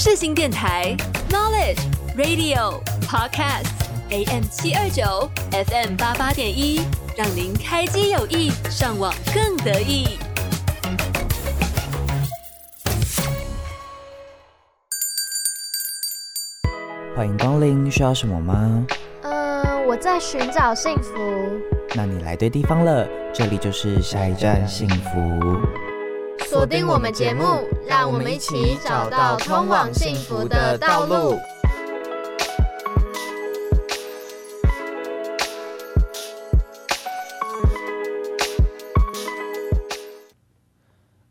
[0.00, 0.96] 世新电台
[1.28, 1.80] Knowledge
[2.16, 3.66] Radio Podcast
[4.10, 6.80] AM 七二九 FM 八八点一，
[7.16, 10.16] 让您开机有意，上网更得意。
[17.16, 18.86] 欢迎光临，需要什么吗？
[19.22, 21.12] 嗯，我在寻找幸福。
[21.96, 23.04] 那你来对地方了，
[23.34, 25.87] 这里就是下一站幸福。
[26.48, 27.42] 锁定我们节目，
[27.86, 31.38] 让我们一起找到通往幸福的道路。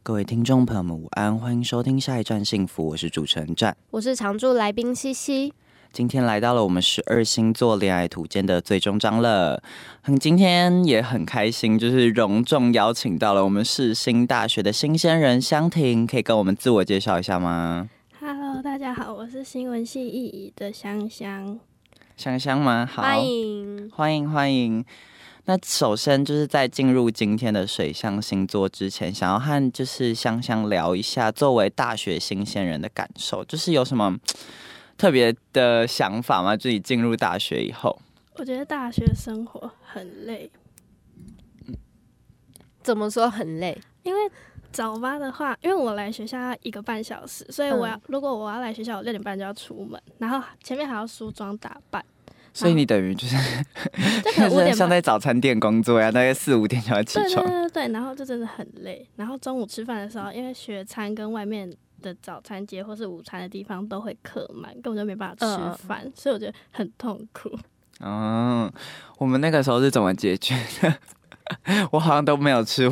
[0.03, 3.75] 各位听众朋友们，午安，欢迎收听下一站幸福，我是主持人站。
[3.89, 5.51] 我是常驻来宾西西。
[5.91, 9.61] 今天来到了我们十二星座恋爱图鉴的最终章了，
[10.01, 21.59] 很今天也很开心，就是隆重邀请到了我们世新大学的新鲜人香婷，可以跟我们自我介绍一下吗？Hello，大家好，我是新闻系艺仪的香香。
[22.15, 22.87] 香香吗？
[22.91, 23.89] 好，欢迎。
[23.89, 24.85] 欢迎欢迎。
[25.45, 34.17] 那首先就是在进入今天的水象星座之前，想要和就是香香聊一下，作为大学新鲜人的感受，就是有什么
[34.97, 36.57] 特别的想法吗？
[36.57, 37.97] 自己进入大学以后，
[38.35, 40.49] 我觉得大学生活很累，
[42.81, 43.77] 怎么说很累？
[44.03, 44.19] 因为
[44.71, 52.03] 早八的话，因为我来学校要一个半小时，所以我要、嗯如果我要来学校，我六点半就要出门，然后前面还要梳妆打扮，
[52.53, 53.35] 所以你等于就是
[54.75, 57.43] 像在早餐店工作呀，大概四五点就要起对对。
[57.43, 59.07] 对对，然后就真的很累。
[59.15, 67.57] 然后中午吃饭的时候，因为学餐跟外面的早餐街或是午餐的地方都会客满，根本就没办法吃饭，所以我觉得很痛苦。
[67.99, 68.71] 嗯，
[69.17, 70.97] 我们那个时候是怎么解决的？
[71.91, 72.91] 我好像都没有吃午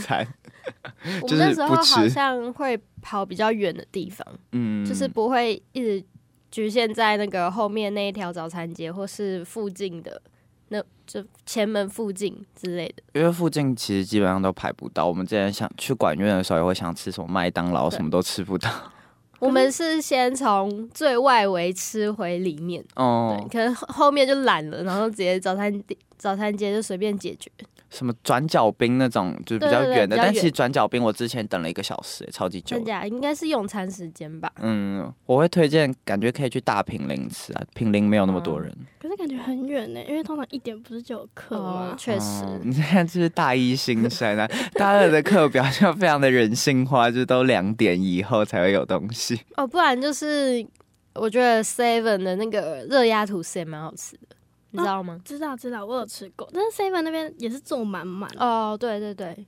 [0.00, 0.26] 餐，
[1.22, 6.04] 我就们那时候是不吃好像会跑比较远的地方，嗯，就是不会一直
[6.50, 10.20] 局限在那个后面那一条早餐街，或是附近的
[10.68, 13.02] 那就前门附近之类的。
[13.12, 15.06] 因为附近其实基本上都排不到。
[15.06, 18.70] 我们之前想去管院的时候，也会想吃什么麦当劳，什么都吃不到。
[19.40, 27.50] 我们是先从最外围吃回里面，哦对，，可能后后面就懒了，然后直接早餐店早餐街就随便解决。
[27.90, 32.84] 什么转角冰那种就是比较远的，但其实转角冰我之前等了一个小时，超级久真。
[32.84, 34.50] 假应该是用餐时间吧？
[34.60, 38.76] 嗯，我会推荐，感觉可以去大平林吃啊，平林没有那么多人。
[39.00, 41.90] 可是感觉很远呢，因为通常一点不是就有课吗？
[41.92, 49.40] 哦确实，哦 你看，就是大一新生啊， 大二的课表就非常的人性化，就都两点以后才会有东西。
[49.56, 50.66] 哦，不然就是
[51.14, 54.34] 我觉得 Seven 的那个热压吐司也蛮好吃的，
[54.74, 55.20] 你知道吗？
[55.24, 58.28] 知道知道，我有吃过，但是 seven 那边也是坐满满。
[58.38, 59.46] 哦，对对对，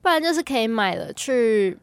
[0.00, 1.76] 不然就是可以买了去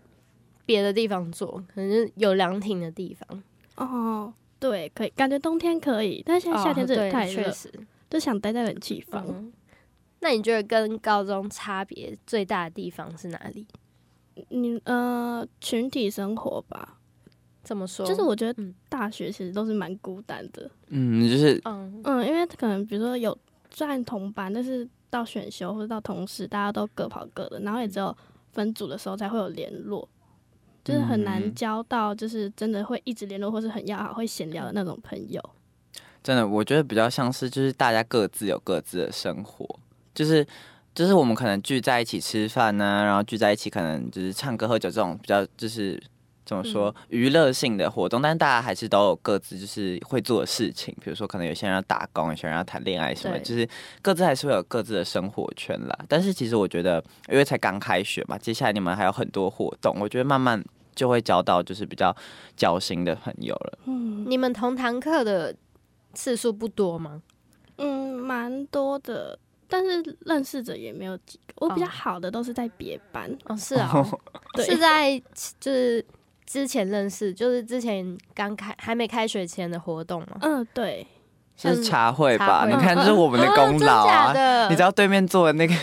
[0.66, 3.44] 别的地方坐，可能就是有凉亭的地方。
[3.76, 7.72] 哦，对，可以，感觉冬天可以，但是现在夏天真的太热，确实。
[8.10, 9.26] 就想待在冷气房。
[9.28, 9.52] 嗯，
[10.22, 13.68] 那你觉得跟高中差别最大的地方是哪里？
[14.48, 16.99] 你呃，群体生活吧，
[17.64, 18.06] 怎么说？
[18.06, 20.70] 就是我觉得嗯大学其实都是蛮孤单的。
[20.88, 23.38] 嗯，就是嗯嗯，因为可能比如说有
[23.70, 28.16] 虽然同班，但是到选修或者到同事，大家都各跑各的，然后也只有
[28.52, 30.08] 分组的时候才会有联络。
[30.82, 35.44] 就是很难嗯交到，就是真的会一直联络，或是很要好、会闲聊的那种朋友。
[36.24, 39.68] 真的，我觉得比较像是就是大家各自有各自的生活，
[40.16, 40.44] 就是
[40.96, 46.02] 就是我们可能聚在一起吃饭呢、然后聚在一起可能就是唱歌喝酒这种比较就是
[46.50, 53.70] 怎么说娱乐性的活动，但大家还是都有各自就是会做的事情，比如说可能有些人要打工，有些人要谈恋爱什么就是
[54.02, 56.00] 各自还是会有各自的生活圈啦。
[56.08, 60.60] 但是其实我觉得，因为才刚开学嘛，接下来你们还有很多活动，我觉得慢慢
[60.96, 62.16] 就会交到就是比较
[62.58, 63.80] 交心的朋友了。
[63.86, 65.56] 嗯你们同堂课的
[66.14, 67.22] 次数不多吗？
[67.78, 69.38] 嗯，蛮多的，
[69.70, 71.54] 但是认识者也没有几个。
[71.58, 73.92] 我比较哦好的都是在别班，哦，是啊、
[74.56, 75.22] 对是在
[75.60, 76.04] 就是
[76.50, 80.38] 之前认识，就是之前刚开还没开学前的活动嘛？
[80.42, 81.06] 嗯，对，
[81.56, 82.66] 是茶会吧？
[82.68, 84.34] 你看，这是我们的功劳啊！
[84.34, 84.68] 的？
[84.68, 85.76] 你知道对面坐的那个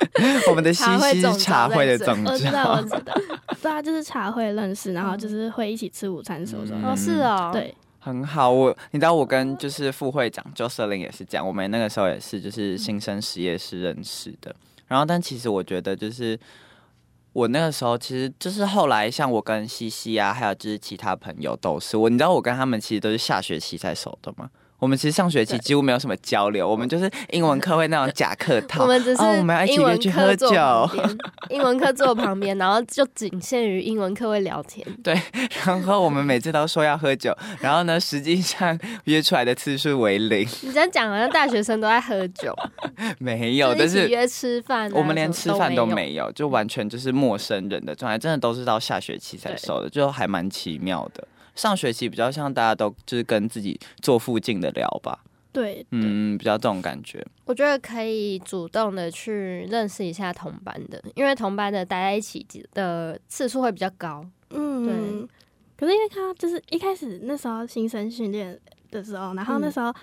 [0.48, 3.14] 我们的西西是茶会的总我知道，我， 知道。
[3.60, 6.88] 对啊，就是茶会认识，然后就是会一起吃午餐什么什么嗯的。
[6.88, 8.50] 哦，是哦，，对，很好。
[8.50, 14.56] 我你知道我跟就是副会长 Jocelyn 也是这样，我们那个时候也是就是新生实验室认识的。
[14.86, 16.38] 然后，但其实我觉得就是。
[17.34, 24.48] 我那个时候其实就是后来，像我跟西西啊，还有就是其他朋友都是我，你知道我跟他们其实都是下学期才熟的吗？
[24.84, 30.46] 我我们其实上学期对几乎没有什么交流，我们就是英文课会那种假客套， 我们只是哦我们要一起约去喝酒，
[31.48, 34.86] 英文课坐旁边，然后就仅限于英文课会聊天。
[35.02, 35.18] 对
[35.64, 42.54] 然后我们每次都说要喝酒，然后呢，实际上约出来的次数为零，你这样讲好像大学生都在喝酒，
[43.18, 44.06] 没有，就但是。
[44.10, 45.86] 约吃饭啊、我们连吃饭都有。
[45.86, 51.26] 没有，就完全就是陌生人的状态，真的都是到下学期才对熟的，就还蛮奇妙的。
[51.54, 57.24] 上学期比较像大家都就是跟自己坐附近的聊吧，对，嗯，比较这种感觉。
[57.44, 64.24] 我觉得可以主动的去认识一下同班的，因为同班的待在一起的次数会比较高。
[64.50, 65.28] 嗯，对
[65.76, 68.58] 可是因为他就是一开始那时候新生训练
[68.90, 69.94] 的时候，然后那嗯时候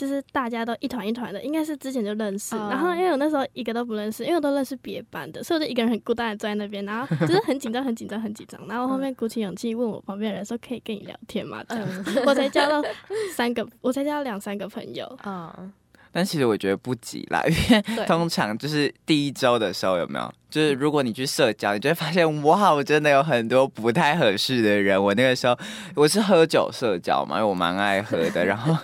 [0.00, 2.56] 就是大家都一团一团的，应该是之前就认识。
[2.56, 8.58] 哦然后因为我那时候一个都不认识，因为我都认识别班的，所以我就一个人很孤单的坐在那边，然后就是很紧张、很紧张、很紧张。
[8.66, 12.82] 然后后面鼓起勇气问我旁边人说：“可以跟你聊天吗？”这样，子我才交到
[13.34, 15.04] 三个，我才交到两三个朋友。
[15.22, 15.54] 啊、
[16.12, 20.32] 但其实我觉得不急啦， 因为通常就是第一周的时候有没有？
[20.50, 25.02] 就是如果你去社交，你就会发现 哇，我真的有很多不太合适的人。
[25.02, 25.56] 我那个时候
[25.94, 28.44] 我是喝酒社交嘛，因为我蛮爱喝的。
[28.46, 28.76] 然后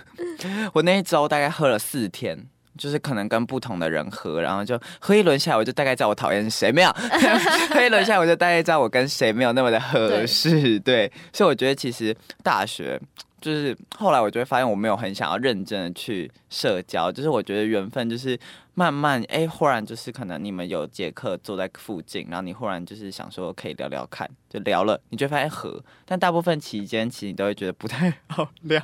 [0.73, 2.47] 我那一周大概喝了四天。
[2.77, 6.95] 就是可能跟不同的人喝，然后就喝一轮下来，我就大概知道我讨厌谁，没有
[7.73, 13.01] 喝一轮下来，我就大概知道我跟谁没有那么的合适，对，所以我觉得其实大学
[13.47, 18.37] 就是后来我就会发现我没有很想要认真的去社交，就是我觉得缘分就是
[18.73, 28.83] 慢慢哎、忽然就是可能你们有节课坐在附近，然后你忽然就是想说可以聊聊看，就聊了，你就会发现合，但大部分期间其实你都会觉得不太好聊。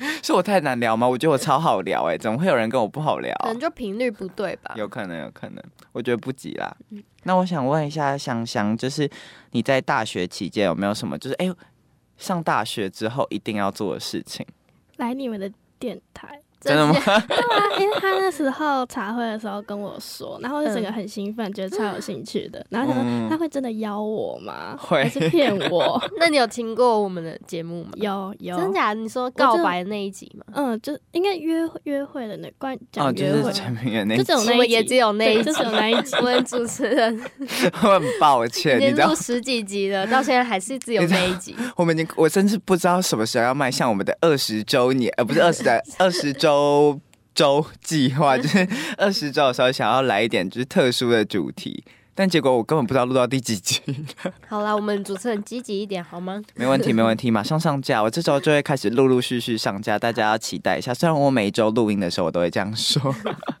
[0.22, 1.06] 是我太难聊吗？
[1.06, 3.34] 我觉得我超好聊哎、怎么会有人跟我不好聊？
[3.42, 4.72] 可能就频率不对吧。
[4.74, 5.62] 有可能，有可能，
[5.92, 6.74] 我觉得不急啦。
[7.24, 9.06] 那我想问一下香香，就是
[9.50, 11.52] 你在大学期间有没有什么，就是哎、
[12.20, 14.46] 上大学之后一定要做的事情？
[14.98, 16.92] 来你们的电台，真的吗？
[17.26, 22.64] 对啊，因为他那时候茶会的时候跟我说，然后我就整个很兴奋，觉得超有兴趣的。
[22.68, 24.76] 然后他说、嗯他会真的邀我吗？
[24.78, 26.02] 会还是骗我？
[26.18, 27.90] 那你有听过我们的节目吗？
[27.94, 29.00] 有有，真假的？
[29.00, 30.44] 你说告白的那一集吗？
[30.54, 36.16] 嗯，就应该约约会的那关哦，讲约会，就是陈明远那就一集，也只有那一集，就是有那一集。
[36.20, 37.18] 我们主持人
[37.82, 41.54] 我很抱歉，你知道经录，十几集了，到现在还是只有那一集。
[41.76, 47.00] 我们已经，我甚至不知道什么时候要迈向我们的二十周年，呃，不是二十的二十周周
[47.32, 48.66] 周计划，就是
[48.98, 51.84] 二十周的时候想要来一点就是特殊的主题。
[52.20, 53.80] 但结果我根本不知道录到第几集，
[54.46, 56.38] 好啦，我们主持人积极一点好吗？
[56.54, 58.02] 没问题，没问题，马上上架。
[58.02, 60.92] 我这周就会开始陆陆续续上架，大家要期待一下。
[60.92, 63.00] 虽然我每一周录音的时候我都会这样说，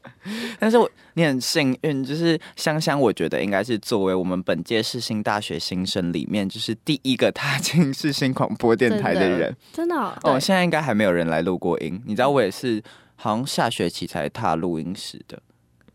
[0.60, 9.56] 但是我你很幸运，就是香香，我觉得应该是作为我们本届世新大学新生里面，就是第一个踏进世新广播电台的人。
[9.72, 11.98] 真的哦、哦，现在应该还没有人来录过音。
[12.04, 12.82] 你知道我也是，
[13.16, 15.40] 好像下学期才踏录音室的，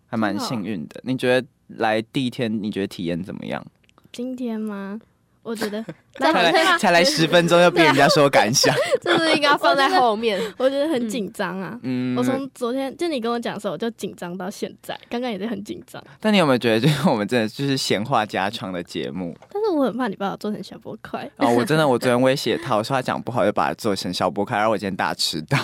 [0.08, 1.00] 还蛮幸运的。
[1.04, 3.66] 你觉得来第一天，你觉得体验怎么样？
[4.12, 5.00] 今天吗？
[5.44, 5.84] 我觉得
[6.20, 10.40] 才来才来十分钟就被人家说感想， 这是应该放在后面。
[10.58, 11.78] 我觉得很紧张啊。
[11.84, 16.02] 嗯我从昨天就你跟我讲的时候，我就紧张到现在，刚刚也是很紧张。
[16.20, 21.50] 但你有没有觉得，就是我们真的就是闲话家常的节目但是我很怕你把我做成小波块，哦？
[21.50, 25.58] 我真的，我昨天威胁他，我说他讲不好就把它做成小波块，然后我今天大迟到，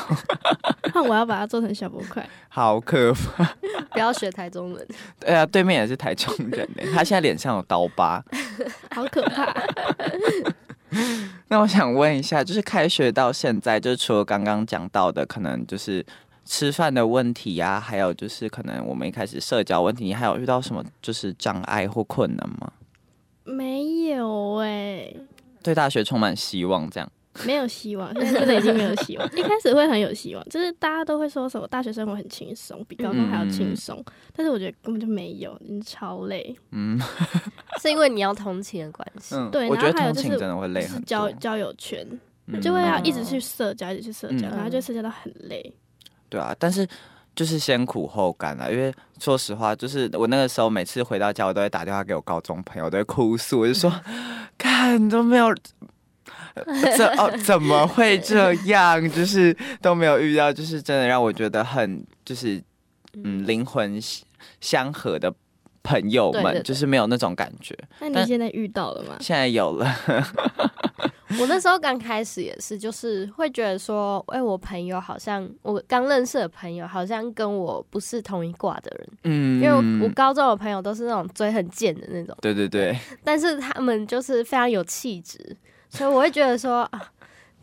[0.93, 2.27] 那我要把它做成小波块。
[2.53, 3.49] 好可怕。
[3.93, 4.87] 不要学台中人，
[5.19, 8.23] 对啊，对面也是台中人呢，他现在脸上有刀疤。
[8.93, 9.45] 好可怕！
[11.49, 16.05] 那我想问一下，就是开学到现在，就是除了刚刚讲到的，可能就是
[16.45, 22.71] 吃饭的问题呀、还有就是可能我们一开始社交问题，你还有遇到什么就是障碍或困难吗？
[23.43, 25.13] 没有哎、
[25.63, 27.11] 对大学充满希望，这样
[27.45, 29.25] 没有希望，现 在真的已经没有希望。
[29.35, 34.03] 一开始会很有希望，就是大家都会说什么大学生活很轻松，比高中还要轻松，
[34.35, 36.55] 但是我觉得根本就没有，你超累。
[36.71, 36.99] 嗯
[37.81, 39.35] 是因为你要通勤的关系。
[39.35, 42.05] 嗯，对我觉得然后还有就是通勤真的会累交交友圈，
[42.47, 45.73] 嗯就会要一直去社交，一直去社交，嗯然后就社交到很累。
[46.29, 46.87] 对啊，但是
[47.35, 53.91] 就是先苦后甘啊，因为说实话，就是我那个时候每次回到家，我都会打电话给我高中朋友，我都会哭诉，我就说，
[54.57, 55.55] 看都没有。
[56.97, 59.01] 这哦，怎么会这样？
[59.11, 62.61] 就是都没有遇到，就是真的让我觉得很就是
[63.13, 63.45] 嗯。
[63.45, 63.99] 灵魂
[64.59, 65.33] 相合的
[65.83, 66.63] 朋友们，对对对。
[66.63, 67.77] 就是没有那种感觉。
[67.99, 69.17] 那你现在遇到了吗？
[69.19, 69.87] 现在有了，
[71.39, 85.55] 我那时候刚开始也是，就是会觉得说，哎、我朋友好像我刚认识的朋友好像跟我不是同一挂的人，嗯，因为我我高中的朋友都是那种嘴很贱的那种，对对对，但是他们就是非常有气质，
[85.91, 87.11] 所以我会觉得说啊，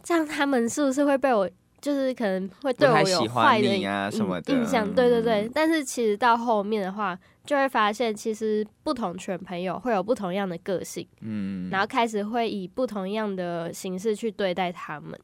[0.02, 5.50] 这样他们是不是会被我就是可能会对我有坏的你啊什么的印象，对对对嗯。
[5.54, 15.18] 但是其实到后面的话，就会发现其实不同群朋友会有不同样的个性，嗯，然后开始会以不同样的形式去对待他们。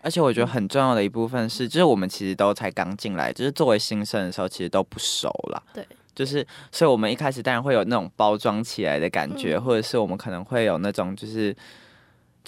[0.00, 5.62] 而且我觉得很重要的一部分是，就是我们其实都才刚进来，就是作为新生的时候，其实都不熟了。
[5.74, 11.54] 对，就是，所以我们一开始当然会有那种包装起来的感觉，嗯或者是我们可能会有那种就是。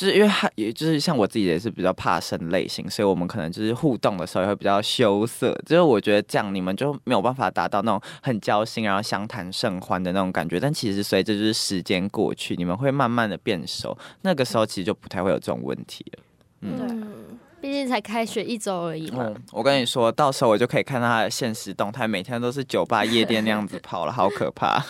[0.00, 5.52] 就是因为他，也就是像我自己也是比较怕生类型，所以我们可能就是互动的时候也会比较羞涩。
[5.66, 10.58] 就是我觉得这样你们就没有办法达到那种很交心，然后相谈甚欢的那种感觉。
[10.58, 16.22] 但其实随着就是时间过去，你们会慢慢的变熟，那个时候其实就不太会有这种问题了。
[16.62, 19.24] 嗯嗯，毕竟才开学一周而已嘛。
[19.26, 24.82] 嗯，我跟你说，到时候我就可以看到他的现实动态，每天都是酒吧、夜店那样子跑了，好可怕！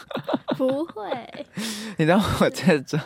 [0.56, 1.10] 不会，
[1.98, 2.98] 你知道我这周，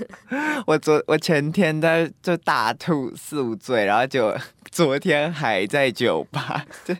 [0.66, 4.36] 我昨我前天在就大吐四五醉，然后就
[4.70, 6.94] 昨天还在酒吧， 就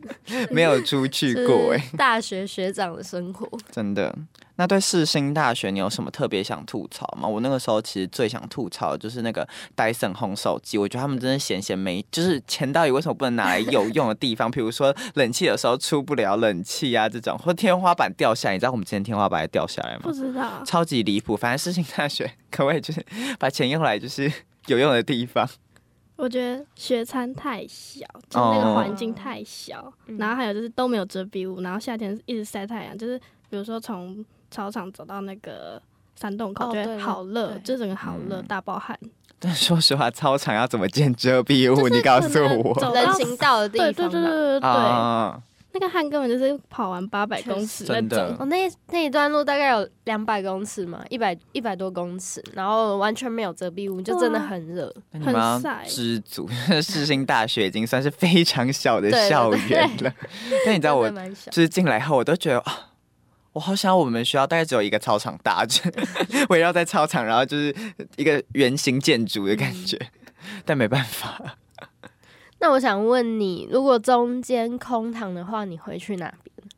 [0.51, 3.47] 没有出去过哎、是大学学长的生活。
[3.71, 4.15] 真的。
[4.59, 7.29] 那对世新大学，你有什么特别想吐槽吗？
[7.29, 14.51] 我那个时候其实最想吐槽的就是那个戴森烘手机，我觉得他们真的闲闲没，就是钱到底为什么不能拿来有用的地方？
[14.53, 20.01] 比如说冷气有时候出不了冷气啊，这种或天花板掉下来，你知道我们今天天花板还掉下来吗？
[20.03, 20.65] 不知道。
[20.67, 21.37] 超级离谱。
[21.37, 23.05] 反正世新大学可不可以就是
[23.39, 24.31] 把钱用来就是
[24.67, 25.49] 有用的地方？
[26.17, 33.17] 我觉得学餐太小，就是那个环境太小，嗯然后还有就是都没有遮蔽物，然后夏天一直晒太阳，就是
[33.49, 35.81] 比如说从操场走到那个
[36.15, 38.99] 山洞口，觉得好热，对就整个好热，嗯大爆汗。
[39.39, 41.89] 但说实话，操场要怎么建遮蔽物？
[41.89, 42.75] 你告诉我。
[42.81, 43.93] 走人行道的地方对。
[43.93, 45.41] 对对对对对，啊，
[45.73, 48.37] 那个汗根本就是跑完八百公尺那真的种。
[48.41, 54.93] 哦，那那一段路大概有两百公尺嘛，一百一百多公尺，然后完全没有遮蔽物，就真的很热。
[55.13, 56.49] 很晒知足，
[56.83, 60.13] 世新大学已经算是非常小的校对园了。
[60.67, 62.89] 但你知道我就是进来后，我都觉得啊，
[63.59, 65.83] 我好想我们学校大概只有一个操场大，就
[66.49, 67.75] 围绕在操场，然后就是
[68.17, 69.99] 一个圆形建筑的感觉。
[70.65, 71.57] 但没办法，
[72.61, 76.69] 那我想问你，如果中间空堂的话，你会去哪边？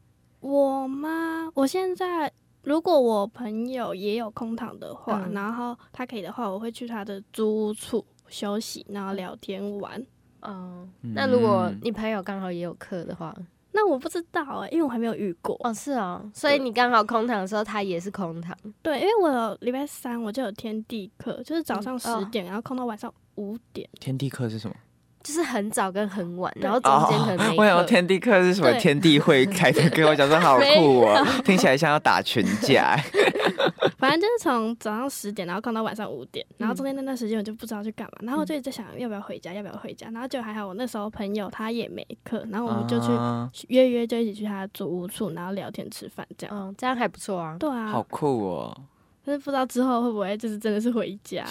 [0.40, 1.50] 我吗？
[1.52, 2.32] 我现在
[2.62, 10.02] 如果我朋友也有空堂的话，嗯然后他可以的话，我会去他的租屋处休息，然后聊天玩。
[10.40, 13.36] 嗯、那如果嗯你朋友刚好也有课的话，
[13.72, 15.56] 那我不知道哎、因为我还没有遇过。
[15.64, 18.56] 哦，是哦，所以你刚好空堂的时候，他也是空堂。
[18.82, 23.88] 对，因为我有礼拜三我就有天地课，就是早上十哦点，然后空到晚上五点。
[24.00, 24.74] 天地课是什么？
[25.22, 27.78] 就是很早跟很晚，然后中间可能哦我想。
[27.78, 28.72] 说天地课是什么？
[28.78, 32.98] 天地会开的课，我讲说好酷哦， 听起来像要打群架。
[33.98, 46.56] 反正就是从早上十点，然后逛到晚上五点，然后嗯中间那段时间我就不知道去干嘛，然后我就一直在想要不要回家，要不要回家，然后就还好我那时候朋友他也没课，然后我们就去啊约约就一起去他的租屋处，然后聊天吃饭这样。
[46.56, 47.56] 嗯，这样还不错啊。
[47.58, 48.76] 对啊，好酷哦。
[49.22, 51.44] 但是不知道之后会不会就是真的是回家。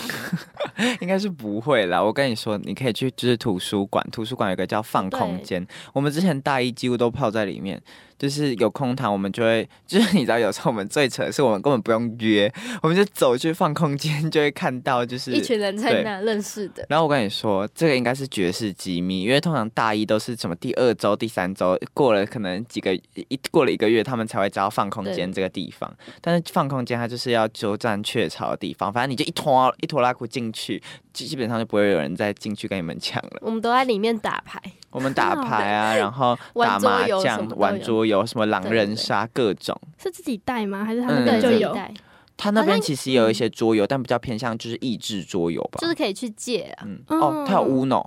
[1.01, 2.03] 应该是不会啦。
[2.03, 7.79] 我跟你说，你可以去就是图书馆，图书馆有个叫放空间，我们之前大一几乎都泡在里面。
[8.19, 25.89] 就是有空堂，我们就会，就是你知道，有时候我们最扯的是，我们根本不用约，我们就走去放空间，就会看到就是一群人在那认识的，然后我跟你说，这个应该是绝世机密，因为通常大一都是什么第二周、第三周过了，可能几个一过了一个月，他们才会知道放空间这个地方。
[26.19, 30.83] 但是放空间它就是要鸠占鹊巢的地方，反正你就一拖一拖拉裤进去，
[31.13, 33.39] 基基本上就不会有人再进去跟你们抢了。
[33.41, 34.61] 我们都在里面打牌。
[34.91, 39.79] 我们打牌啊，然后 打麻将玩桌游，什么狼人杀各种。
[39.97, 40.83] 是自己带吗？
[40.83, 41.69] 还是他那嗯边就有？
[41.69, 41.93] 自己带
[42.37, 45.77] 他那边其实也有一些桌游，但比较偏向就是益智桌游吧。
[45.81, 46.85] 就是可以去借啊。
[46.87, 48.01] 嗯，嗯哦，他有 Uno，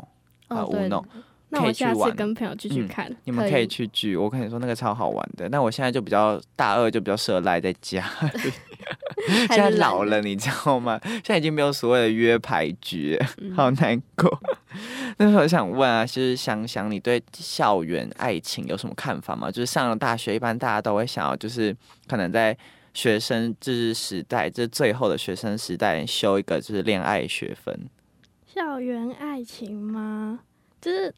[0.48, 1.04] 还有哦，对 Uno。
[1.52, 3.16] 那我下次可以去玩跟朋友继续嗯看。
[3.24, 5.48] 你们可以去聚，我跟你说那个超好玩的。
[5.50, 8.04] 那我现在就比较大二，就比较适合赖在家。
[9.48, 10.98] 现在老了，你知道吗？
[11.04, 13.20] 现在已经没有所谓的约牌局
[13.54, 14.40] 好难过。
[15.18, 19.50] 那时候我想问啊，就是想想你对校园爱情有什么看法吗？
[19.50, 21.76] 就是上了大学，一般大家都会想要，就是
[22.08, 22.56] 可能在
[22.94, 27.78] 学生就是时代，就是最后的学生时代修一个就是恋爱学分。
[28.46, 30.40] 校园爱情吗？
[30.80, 31.14] 就是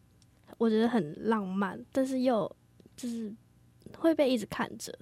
[0.59, 2.51] 我觉得很浪漫，但是又
[2.97, 3.33] 就是
[3.99, 4.93] 会被一直看着，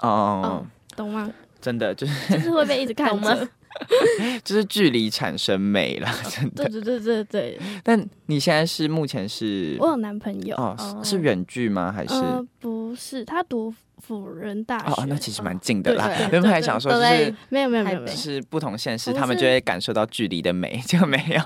[0.00, 0.66] 哦，
[0.96, 1.30] 懂吗？
[1.60, 3.48] 真的就是就是会被一直看着。
[4.44, 6.80] 就是距离产生美了，真的 对。
[6.82, 11.90] 对对对对，但你现在是目前是我有男朋友，哦哦是是远距吗？
[11.90, 14.92] 还是呃，不是，他读辅仁大学。
[15.02, 16.06] 哦那其实蛮近的啦。
[16.30, 21.40] 原本还想说就是没有没有没有台北没有，是不同县市，他们就会感受到距离的美，就没有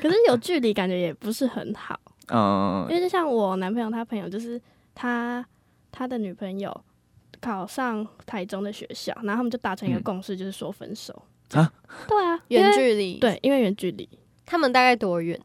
[0.00, 2.00] 可是有距离感觉也不是很好。
[2.32, 4.60] 嗯因为就像我男朋友他朋友，就是
[4.94, 5.44] 他
[5.90, 6.84] 他的女朋友
[7.40, 10.02] 考上台中的学校，然后他们就达成一个嗯。
[10.02, 11.12] 共识，就是说分手。
[11.52, 11.72] 啊。
[12.08, 14.08] 对啊，远距离，，对，因为远距离，
[14.46, 15.38] 他们大概多远？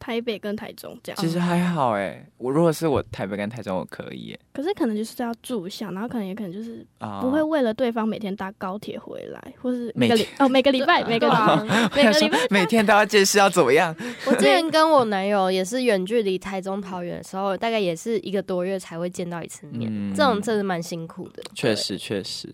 [0.00, 1.20] 台北跟台中这样。
[1.20, 13.94] 其实还好哎，我如果是我台北跟台中，我可以耶可是可能就是要住校，然后可能也可能就是啊，不会为了对方每天搭高铁回来，或是每每个礼哦每个礼拜 每个礼拜每个礼拜 每天都要见识要怎么样？
[14.26, 21.42] 我之前跟我男友也是远距离台中桃园的时候，大概也是一个多月才会见到一次面，嗯这种真的蛮辛苦的。
[21.54, 22.52] 确实确实。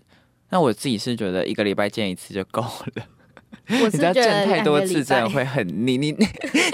[0.49, 2.61] 那我自己是觉得一个礼拜见一次就够
[2.95, 3.03] 了，
[3.69, 6.15] 我是你知道觉得见太多两个礼拜次真的会很你你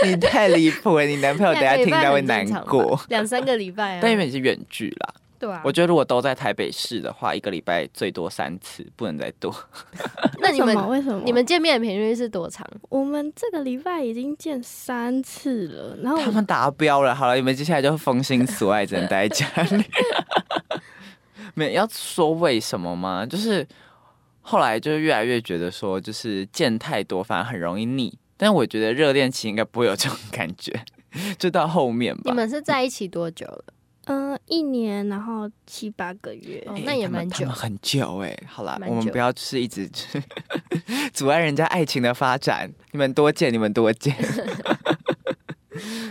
[0.06, 3.00] 你太离谱了，你男朋友等下听到会难过。
[3.10, 4.00] 两三个礼拜啊。
[4.02, 9.54] 但因为你是远距啦，对啊，我觉得如果都在台北市的话，一个礼拜最多三次，不能再多。
[10.40, 12.66] 那你们为什么你们见面的频率是多长？
[12.90, 19.84] 我们这个礼拜已经见三次了，然后他们达标了，好了，你们接下来就封心锁爱，只能待在家里。
[21.56, 23.26] 没有要说为什么吗？
[23.26, 23.68] 就是
[24.44, 28.16] 后来就越来越觉得说，就是见太多反而很容易腻。
[28.38, 30.72] 但我觉得热恋期应该不会有这种 感觉，
[31.40, 32.24] 就到后面吧。
[32.26, 33.64] 你们是在一起多久了？
[34.06, 37.48] 嗯、 一年，然后七八个月，那也蛮久。
[37.48, 39.90] 很久哎、好啦，我们不要就是一直
[41.14, 42.70] 阻碍人家爱情的发展。
[42.92, 44.14] 你们多见，你们多见。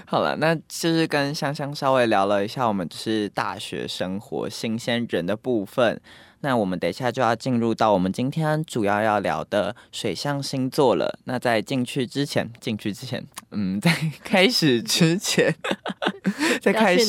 [0.06, 6.00] 好了，那就是跟香香稍微聊了一下我们就是大学生活新鲜人的部分。
[6.42, 11.18] 那我们等一下就要进入到我们今天主要要聊的水象星座了。
[11.24, 13.90] 那在进去之前，进去之前，嗯，在
[14.24, 15.54] 开始之前，
[16.60, 17.06] 在开始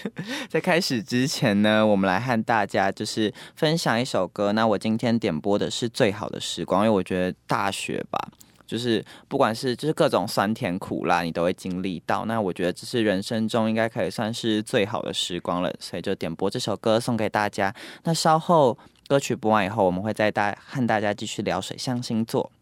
[0.48, 4.52] 在开始之前呢，我们来和大家就是分享一首歌。
[4.52, 8.30] 那我今天点播的是《最好的时光》，因为我觉得大学吧，
[8.70, 12.24] 就是不管是就是各种酸甜苦辣，你都会经历到。
[12.26, 17.74] 那我觉得这是人生中应该可以算是最好的时光了，所以就点播这首歌送给大家。
[18.04, 22.52] 那稍后歌曲播完以后，我们会再大和大家继续聊水象星座。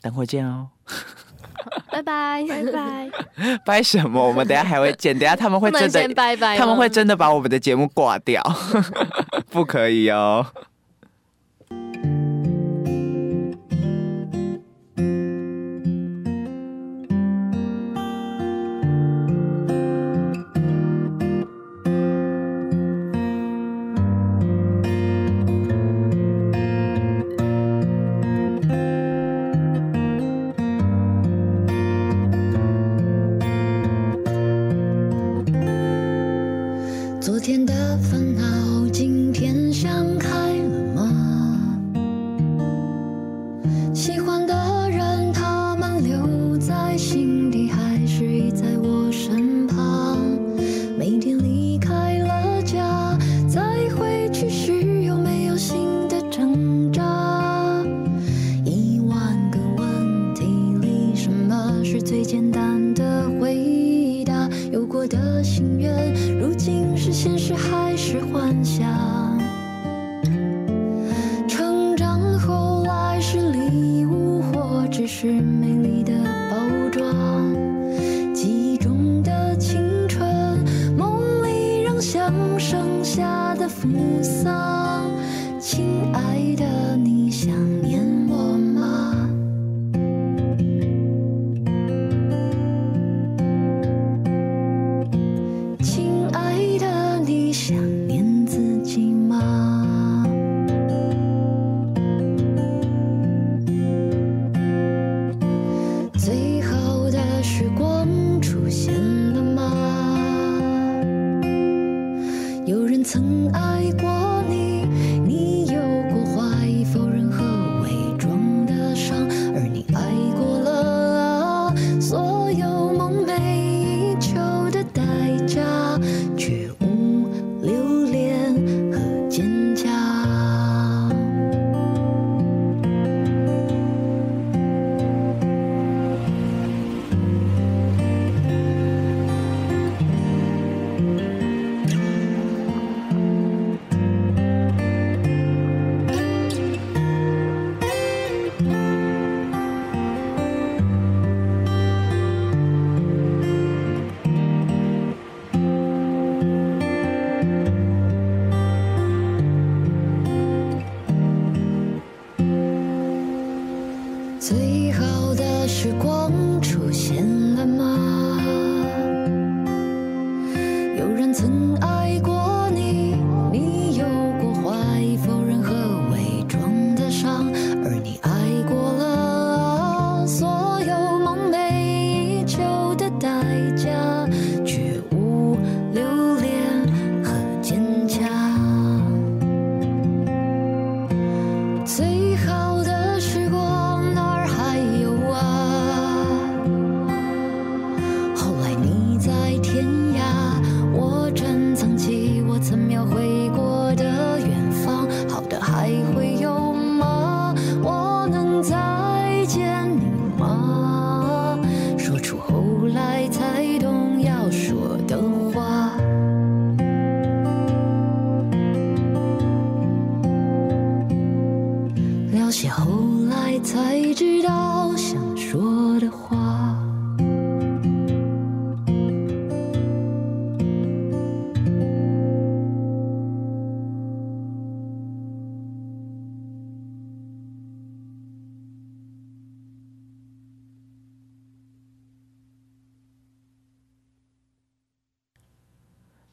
[0.00, 0.70] 等会见哦，
[1.92, 3.10] 拜拜，拜拜。
[3.64, 4.26] 拜什么？
[4.26, 8.42] 我们等下还会见，等下他们会真的，拜拜，他们会真的把我们的节目挂掉，
[9.50, 10.44] 不可以哦。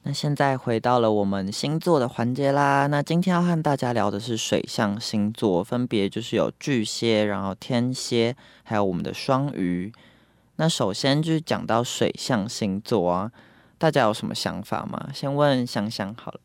[0.08, 2.86] 那现在回到了我们星座的环节啦。
[2.86, 9.92] 那今天要和大家聊的是水象星座，分别就是有巨蟹，然后天蝎，还有我们的双鱼。
[10.58, 13.32] 那首先就是讲到水象星座啊，
[13.78, 15.08] 大家有什么想法吗？
[15.12, 16.38] 先问香香好了，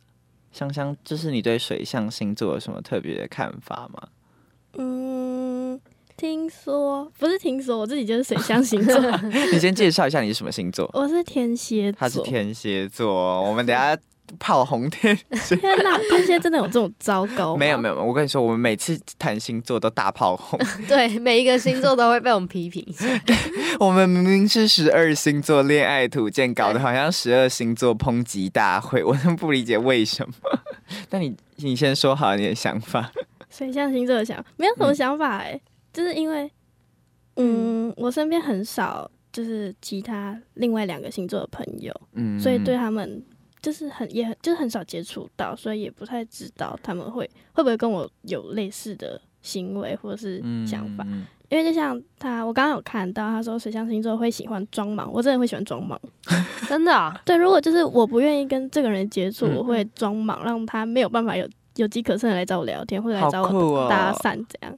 [0.52, 4.08] 香香，就是你对水象星座有什么特别的看法吗？
[4.74, 5.11] 嗯，
[6.21, 8.95] 听说不是听说，我自己就是水象星座，
[9.51, 10.88] 你先介绍一下你是什么星座。
[10.93, 11.99] 我是天蝎座。
[11.99, 13.97] 他是天蝎座，我们等下
[14.38, 15.55] 炮红天蝎。
[15.57, 17.57] 天哪，天蝎真的有这种糟糕吗？
[17.57, 20.60] 没有没有，我跟你说，我们每次谈星座都大炮轰。
[20.88, 22.86] 对，每一个星座都会被我们批评。
[23.79, 30.34] 我们明明是十二星座恋爱图鉴，搞得好像十二星座抨击大会，我真不理解为什么。
[31.10, 33.12] 但你你先说好你的想法。
[33.49, 35.60] 水象星座的想没有什么想法哎、
[35.93, 36.51] 就是因为，
[37.36, 43.23] 嗯，我身边很少就是其他另外两个星座的朋友，嗯所以对他们
[43.62, 51.04] 就是很也很就是很少接触到，所以也不太知道他们会会不会跟我有类似的行为或者是想法。
[51.08, 55.99] 嗯因为就像他，我刚刚有看到他说水象星座会喜欢装忙，我真的会喜欢装忙。
[56.69, 64.73] 真的啊、 对，如果就是我不愿意跟这个人接触，嗯我会装忙，让他没有办法有有机可乘的来找我聊天，或者来找我搭讪，这样，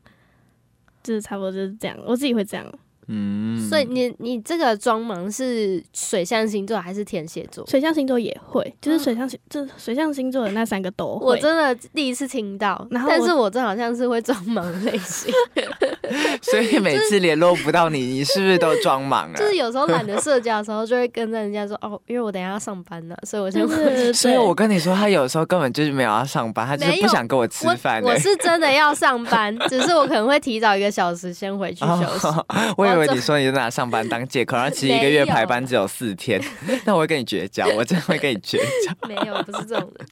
[1.03, 2.65] 就是差不多就是这样，我自己会这样。
[3.07, 7.65] 嗯所以你你这个装忙是水象星座还是天蝎座？
[7.67, 11.25] 水象星座也会，就是水象星，就是水象星座的那三个都会。
[11.25, 15.33] 我真的第一次听到，然后但是我这好像是会装忙的类型，
[16.41, 19.35] 所以每次联络不到你，你是不是都装忙啊？
[19.37, 24.13] 就是有时候懒得社交的时候， 就会跟着人家说哦，因为我等一下要上班了，所以我先就回去。
[24.13, 28.19] 所以我跟你说，他有时候根本就是没有要上班，他就是不想跟我吃饭我我。
[28.19, 32.27] 是真的要上班， 只是我可能会提早一个小时先回去休息。
[32.27, 32.45] 哦
[32.77, 36.41] 我以为你说你就拿上班当借口， 然后其实一个月排班只有四天，
[36.86, 38.93] 那我会跟你绝交，我真的会跟你绝交。
[39.08, 40.08] 没有，不是这种人。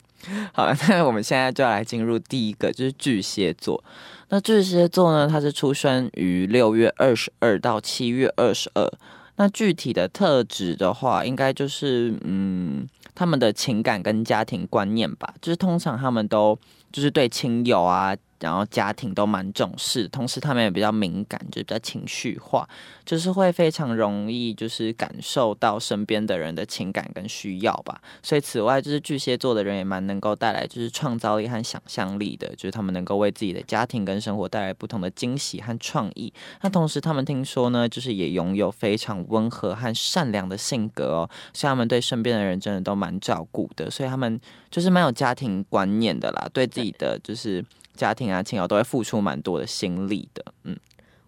[0.53, 3.83] 好，那我们现在就要来进入第一个，就是巨蟹座。
[4.29, 8.89] 那巨蟹座呢，它是出生于六月二十二到七月二十二。
[9.37, 16.57] 那具体的特质的话，应该就是嗯，他们的情感跟家庭观念吧，就是通常他们都
[16.91, 22.67] 就是对亲友啊，然后家庭都蛮重视，同时他们也比较敏感，就是比较情绪化，
[23.05, 28.01] 就是会非常容易就是感受到身边的人的情感跟需要吧。
[28.23, 36.33] 所以此外，就是巨蟹座的人也蛮能够带来就是创造力和想象力的，就是他们能够为自己的家庭跟生活带来不同的惊喜和创意。
[36.61, 47.63] 那同时，他们听说呢，就是也拥有非常温和和善良的性格哦，所以他们对身边的人真的都蛮照顾的，所以他们就是蛮有家庭观念的啦，对自己的就是
[47.95, 50.77] 家庭啊亲友都会付出蛮多的心力的，嗯，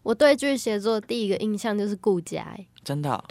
[0.02, 3.23] 我对巨蟹座第一个印象就是顾家、欸，真的哦、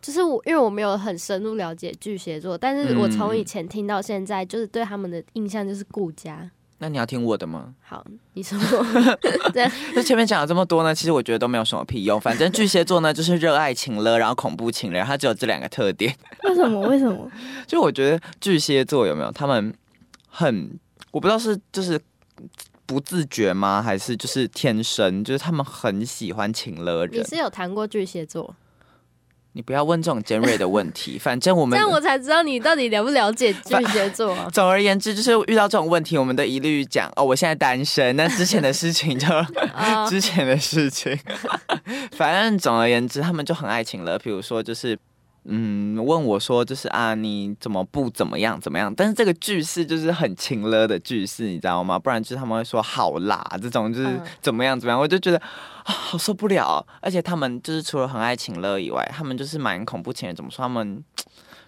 [0.00, 6.50] 就是我因为我没有很深入了解巨蟹座，但是我从嗯以前听到现在，就是对他们的印象就是顾家。
[6.80, 7.74] 那你要听我的吗？
[7.82, 8.56] 好，你说
[9.52, 12.20] 对那前面讲了这么多呢，其实我觉得都没有什么屁用。
[12.20, 16.14] 反正巨蟹座呢，就是热爱情了，然后恐怖情人，它只有这两个特点。
[16.44, 16.80] 为什么？
[16.86, 17.28] 为什么？
[17.66, 19.74] 就我觉得巨蟹座有没有他们
[20.28, 20.78] 很，
[21.10, 22.00] 我不知道是就是
[22.86, 27.20] 不自觉吗，还是就是天生，就是他们很喜欢情勒人。
[27.20, 28.54] 你是有谈过巨蟹座，
[29.52, 31.78] 你不要问这种尖锐的问题， 反正我们。
[31.78, 38.16] 这样我才知道你到底了不了解巨蟹座啊总 而言之，就是遇到这种问题，我们都一律讲哦，我现在单身。
[38.16, 39.26] 那之前的事情就
[39.74, 41.18] 啊， 之前的事情，
[42.12, 44.18] 反正总而言之，他们就很爱情了。
[44.18, 44.98] 比如说，就是
[45.44, 48.94] 嗯，问我说，就是啊，你怎么不怎么样怎么样？
[48.94, 51.98] 但是这个句式就是很情了的句式，你知道吗？
[51.98, 56.84] 不然就是他们会说好啦，这种就是嗯怎么样怎么样，我就觉得啊，好受不了。
[57.00, 60.36] 而且他们就是除了很爱情乐以外，他们就是蛮恐怖情人。
[60.36, 60.62] 怎么说？
[60.64, 61.02] 他们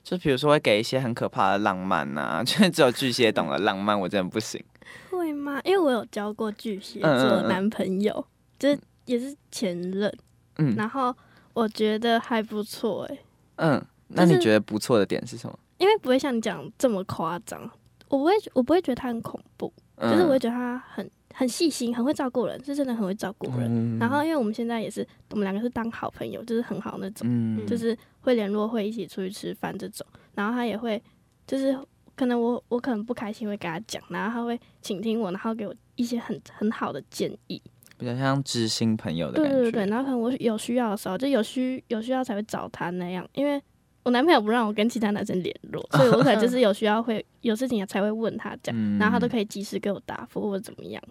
[0.04, 4.62] 就比如说会给一些很可怕的浪漫呐、 就是只有巨蟹懂得浪漫，我真的不行。
[5.10, 5.60] 会吗？
[5.64, 8.24] 因为我有交过巨蟹嗯嗯嗯座男朋友，
[8.58, 10.12] 就是也是前任，
[10.58, 11.14] 嗯然后
[11.52, 13.18] 我觉得还不错哎、
[13.60, 15.58] 嗯，那你觉得不错的点是什么？
[15.78, 17.62] 因为不会像你讲这么夸张，
[18.08, 23.66] 我不会我不会觉得他很恐怖，嗯就是我会觉得他很很细心，很会照顾人，是真的很会照顾人。
[23.68, 30.06] 嗯然后因为我们现在也是，我们两个是当好朋友，就是很好那种，嗯就是会联络，会一起出去吃饭这种。
[30.34, 31.02] 然后他也会，
[31.46, 31.78] 就是
[32.16, 37.60] 可能我我可能不开心会跟他讲，然后他会倾听我，然后给我一些很很好的建议。
[38.00, 39.50] 比较像知心朋友的感觉。
[39.50, 43.60] 对对对对，然后可能我有需要的时候，就有需有需要才会找他那样，因为
[44.02, 51.02] 我男朋友不让我跟其他男生联络，所以我可能就是 有需要会有事情才会问他这样，嗯然后他都可以及时给我答复或者怎么样。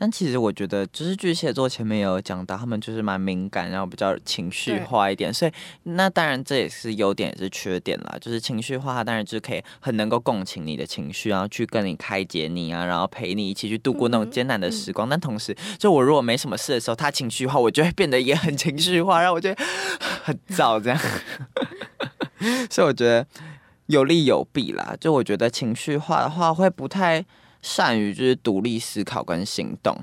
[0.00, 5.50] 但其实我觉得，就是巨蟹座前面也有讲到，他们就是蛮敏感，然后比较情绪化一点，所以
[5.82, 8.16] 那当然这也是优点也是缺点啦。
[8.20, 15.08] 就是情绪化，当然就是可以很能够共情你的情绪，然后去跟你开解你啊，然后陪你一起去度过那种嗯艰难的时光。
[15.08, 19.56] 但同时，就我如果没什么事的时候，他情绪化，我就会变得也很情绪化，然后我就会
[20.22, 20.98] 很燥这样。
[22.70, 23.26] 所以我觉得
[23.86, 24.94] 有利有弊啦。
[25.00, 27.24] 就我觉得情绪化的话，会不太
[27.68, 29.94] 善于就是独立思考跟行动。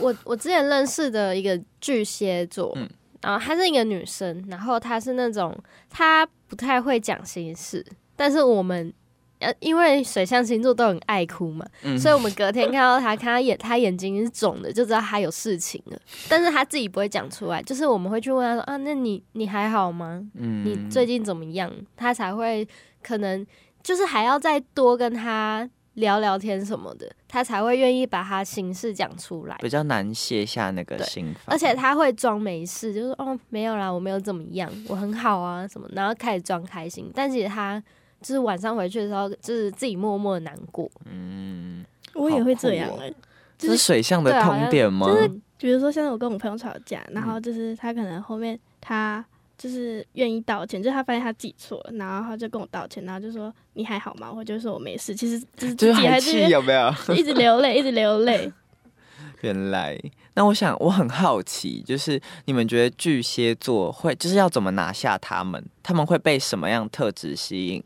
[0.00, 2.90] 我我之前认识的一个巨蟹座，嗯
[3.22, 5.56] 然后她是一个女生，然后她是那种
[5.88, 7.86] 她不太会讲心事，
[8.16, 8.92] 但是我们
[9.38, 20.20] 呃因为水象星座都很爱哭嘛，嗯所以我们隔天看到她，看她眼她眼睛是肿的，就知道她有事情了，但是她自己不会讲出来，就是我们会去问她说啊，那你你还好吗？
[20.34, 21.72] 嗯你最近怎么样？
[21.96, 22.66] 她才会
[23.02, 23.46] 可能
[23.82, 25.68] 就是还要再多跟她
[26.00, 29.56] 聊聊天什么的，他才会愿意把他心事讲出来。
[29.60, 37.80] 比较难卸下那个心防，而且他会装没事，就是哦没有啦，我没有怎么样，我很好啊什么，然后开始装开心，但其实他
[38.20, 40.90] 就是晚上回去的时候，就是自己默默的难过。
[41.04, 41.84] 嗯，
[42.14, 43.12] 我也会这样哎、
[43.56, 45.06] 这是水象的对啊通点吗？
[45.06, 49.24] 就是比如说，像是我跟我朋友吵架，然嗯后就是他可能后面他
[49.60, 54.32] 就是愿意道歉，就是他发现他自己错了，然后他就跟我道歉，然后就说你还好吗？
[54.34, 56.90] 我就说我没事，其实就是自己还是气有没有？
[57.14, 58.50] 一直流泪，一直流泪。
[59.42, 60.00] 原来，
[60.32, 65.62] 那我想我很好奇，就是你们觉得巨蟹座会就是要怎么拿下他们？
[65.82, 67.84] 他们会被什么样特质吸引？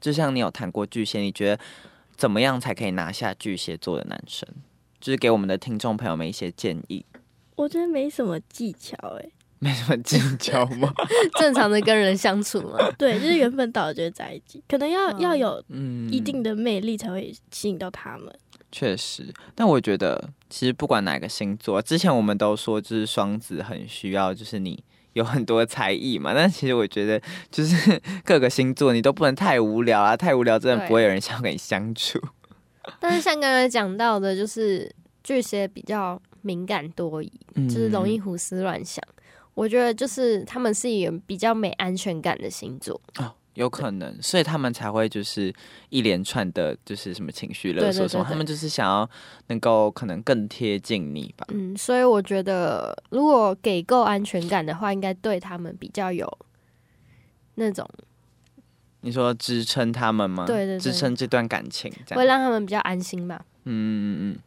[0.00, 1.62] 就像你有谈过巨蟹，你觉得
[2.16, 4.48] 怎么样才可以拿下巨蟹座的男生？
[5.00, 7.04] 就是给我们的听众朋友们一些建议。
[7.56, 9.28] 我觉得没什么技巧哎、
[9.62, 10.92] 没什么技巧吗？
[11.38, 18.34] 正常的跟人相处嘛， 对，就是缘分到了就会在一起，可能要、嗯要有嗯，一定的魅力才会吸引到他们。
[18.72, 26.32] 确实，但我觉得其实不管哪个星座，之前我们都说就是双子很需要，就是你有很多才艺嘛。
[26.34, 32.18] 但其实我觉得就是各个星座你都不能太无聊啊，太无聊真的不会有人想跟你相处。
[32.98, 37.30] 但是像刚才讲到的，就是巨蟹比较敏感多疑，
[37.68, 39.00] 就是容易胡思乱想。
[39.54, 45.52] 我觉得就是他们是一个比较没安全感的星座，哦，有可能，所以他们才会就是
[45.90, 49.08] 一连串的，就是什么情绪勒索什么，他们就是想要
[49.48, 51.46] 能够可能更贴近你吧。
[51.50, 56.26] 嗯，所以我觉得如果给够安全感的话，应该对他们比较有
[57.56, 57.86] 那种
[59.02, 60.46] 你说支撑他们吗？
[60.46, 62.24] 对对对支撑这段感情，会。
[62.24, 63.44] 让他们比较安心吧。
[63.64, 64.38] 嗯嗯嗯。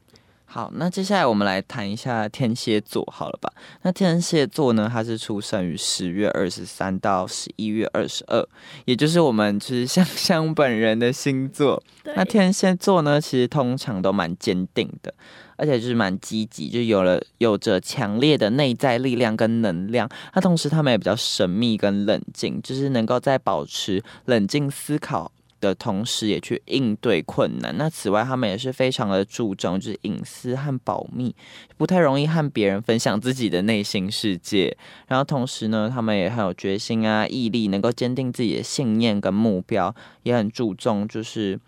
[0.55, 3.51] 好，那接下来我们来谈一下天蝎座，好了吧？
[3.81, 8.41] 那天蝎座呢，它是出生于十月二十三到十一月二十二，
[8.85, 11.83] 也就是我们就是 香香本人的星座。
[12.15, 15.13] 那天蝎座呢，其实通常都蛮坚定的，
[15.57, 20.09] 而且就是蛮积极，就有了有着强烈的内在力量跟能量。
[20.35, 25.29] 那同时他们也比较神秘跟冷静，就是能够在保持冷静思考。
[25.65, 27.75] 的同时，也去应对困难。
[27.77, 31.35] 那此外，他们也是非常的注重就是隐私和保密，
[31.77, 34.77] 不太容易和别人分享自己的内心世界。
[35.07, 41.59] 然后同时呢，他们也很有决心啊、毅力，能够坚定自己的信念跟目标，也很注重就是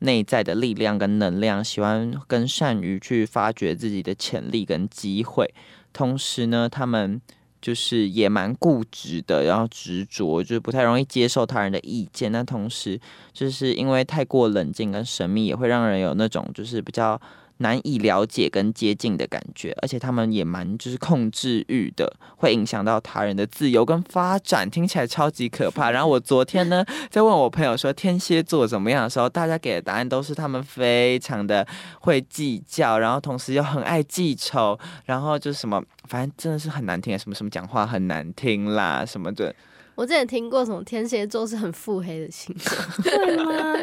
[0.00, 5.52] 内在的力量跟能量，喜欢跟善于去发掘自己的潜力跟机会。
[5.92, 7.20] 同时呢，他们
[7.62, 12.30] 就是也蛮固执的，然后执着，就是不太容易接受他人的意见。
[12.32, 13.00] 那同时，
[13.32, 17.18] 就是因为太过冷静跟神秘，也会让人有那种就是比较
[17.58, 19.76] 难以了解跟接近的感觉。
[19.82, 25.90] 而且他们也蛮就是控制欲的，会影响到他人的自由跟发展，听起来超级可怕。
[25.92, 31.66] 然后我昨天呢，在问我朋友说天蝎座怎么样的时候，大家给的答案都是他们非常的
[32.00, 39.54] 会计较，然后同时又很爱记仇，然后就什么，反正真的是很难听，什么什么讲话很难听啦，什么的。
[39.94, 43.78] 我之前听过什么天蝎座是很腹黑的星座， 对吗？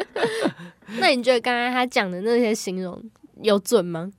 [0.98, 3.00] 那你觉得刚刚他讲的那些形容
[3.42, 4.10] 有准吗？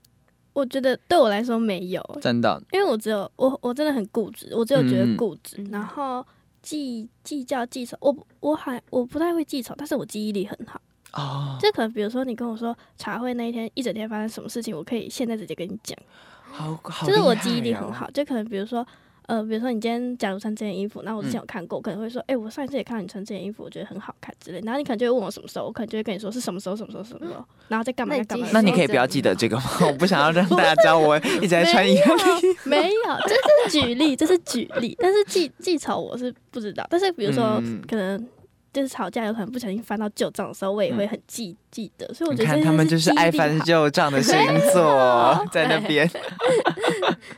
[0.53, 6.25] 我觉得对我来说没有，真的，因为我只有我我真的很固执，我只有觉嗯得固执，嗯然后
[6.61, 10.81] 计计较记仇，我不我还我不太会记仇，但是我记忆力很好。
[11.13, 15.97] 哦，就可能比如说你跟我说茶会那一天一整天发生什么事情，我可以现在直接跟你讲，
[16.43, 17.89] 好好、就是我记忆力很。
[17.91, 18.11] 好。
[18.11, 18.85] 就可能比如说
[19.27, 24.59] 呃，比如说你今天假如穿这件衣服，那我之前有看过，我可能会说，哎、我上一次也看到你穿这件衣服，我觉得很好看之类。
[24.65, 28.47] 然后你可能就会问我什么时候，我可能就会跟你说是什么时候，什么时候，什么时候，然后在干嘛，干嘛。
[28.51, 29.63] 那你可以不要记得这个吗？
[29.87, 32.69] 我不想要让大家知道我一直在穿一样的衣服。
[32.69, 36.85] 没有，这是举例，这是举例，但是记记仇我是不知道。
[36.89, 38.27] 但是比如说，嗯可能
[38.73, 42.07] 就是吵架，有可能不小心翻到旧账的时候，我也会很记记得。
[42.13, 44.35] 所以我觉得看他们就是爱翻旧账的星
[44.73, 46.09] 座， 在那边。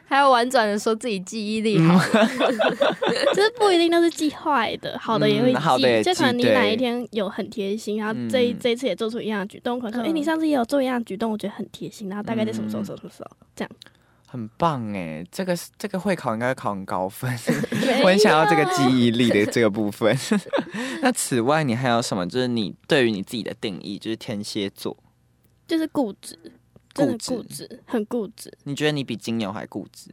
[0.05, 1.99] 还要婉转的说自己记忆力好，
[3.33, 5.57] 就是不一定都是记坏的，好的也会记。
[5.57, 13.71] 嗯好的也就可能你哪一天有很贴心，然后这一、嗯这一次也做出一样的举动，可能说，哎、嗯你上次也有做一样的举动，我觉得很贴心，然后大概在什么时候、嗯什么时候这样。
[14.33, 17.31] 很棒哎，这个这个会考应该会考很高分，
[18.01, 20.17] 我很想要这个记忆力的这个部分。
[21.03, 22.27] 那此外，你还有什么？
[22.27, 24.97] 就是你对于你自己的定义，就是天蝎座，
[25.67, 26.35] 就是固执，
[26.95, 28.51] 真的固固执，很固执。
[28.63, 30.09] 你觉得你比金牛还固执？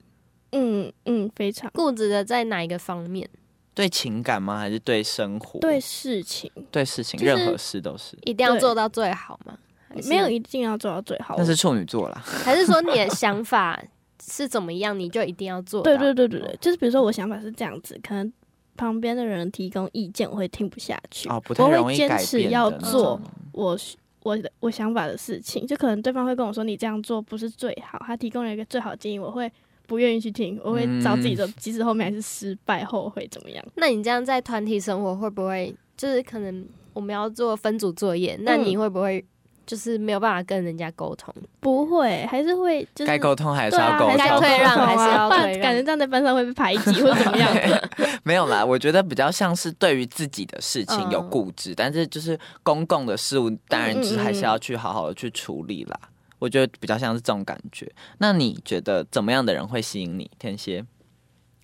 [0.52, 3.26] 嗯嗯，非常固执的在哪一个方面？
[3.72, 4.58] 对情感吗？
[4.58, 5.58] 还是对生活？
[5.60, 8.18] 对事情对事情，任何事都是。
[8.26, 9.56] 一定要做到最好吗？
[10.04, 11.36] 没有一定要做到最好。
[11.38, 12.20] 那是处女座啦。
[12.44, 13.82] 还是说你的想法
[14.30, 15.82] 是怎么样，你就一定要做？
[15.82, 18.32] 对对对对对，就是比如说我想法是这样子，可能
[18.76, 23.20] 旁边的人提供意见，我会听不下去，哦，不太我容易会坚持要做
[23.52, 23.76] 我
[24.22, 29.50] 我的我想法的事情，就可能对方会跟我说你这样做不是最好，他提供了一个最好建议，我会
[29.86, 33.64] 不愿意去听，我会找自己的，即使后面还是失败，后悔怎么样？
[33.74, 38.64] 那你这样在团体生活会不会就是可能我们要做分组作业，那嗯。
[38.64, 39.24] 你会不会
[39.70, 41.32] 就是没有办法跟人家沟通？
[41.60, 44.40] 不会，还是会就是该沟通还是要沟还是要通。
[44.40, 47.48] 该退让沟通啊还是要退让感觉这样在班上会被排挤或怎么样？
[48.24, 55.96] 没有啦，我觉得比较像是对于自己的事情有嗯固执，但是就是公共的事物，当然就是还是要去好好的去处理啦。
[56.40, 57.88] 我觉得比较像是这种感觉。
[58.18, 60.28] 那你觉得怎么样的人会吸引你？
[60.36, 60.84] 天蝎，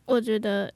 [0.04, 0.72] 我觉得，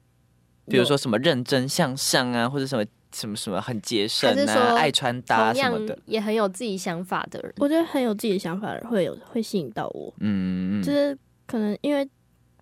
[0.65, 5.97] 比如说，什么认真向上啊，或者什么什么什么很节省啊，还是说爱穿搭同样什么的。
[6.05, 12.09] 也很有自己想法的人，我觉得很有自己的想法的人会有会吸引到我，嗯，就是可能因为。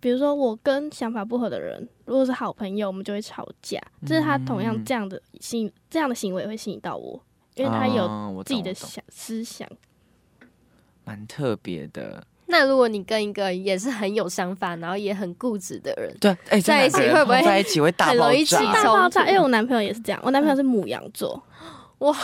[0.02, 3.78] 比如说，我跟想法不合的人，如果是好朋友，我们就会吵架。
[4.06, 7.22] 就是他同样嗯这样的吸，这样的行为会吸引到我，
[7.56, 9.68] 因为他有自己的想思想。
[11.04, 12.26] 蛮特别的。
[12.52, 18.74] 那如果你跟一个也是很有想法，然后也很固执的人，对，哎，在一起会不会碰在一起会大爆很容易起炸？
[18.74, 21.42] 大爆炸，突因为我男朋友也是这样，我男朋友是母羊座，
[22.00, 22.16] 哇，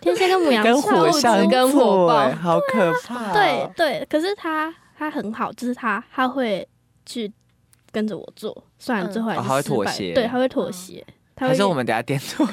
[0.00, 2.14] 天蝎跟母羊跟座火象跟火座爆。
[2.14, 3.30] 哎好可怕。
[3.30, 3.32] 哦。
[3.34, 6.66] 对对，可是他他很好，就是他他会
[7.04, 7.32] 去
[7.90, 10.14] 跟着我做，虽然最后还会是失败，妥协。
[10.14, 12.46] 对，他会妥协，他是我们等下点错？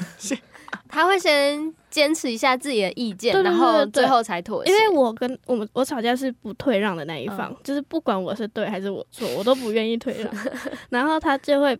[0.89, 4.71] 他会先坚持一下自己的意见，对对对然后最后才妥协。
[4.71, 10.33] 因为我跟我们我吵架是不退让的那一方，嗯就是不管我是对还是我错，我都不愿意退让，
[10.89, 11.77] 然后他就会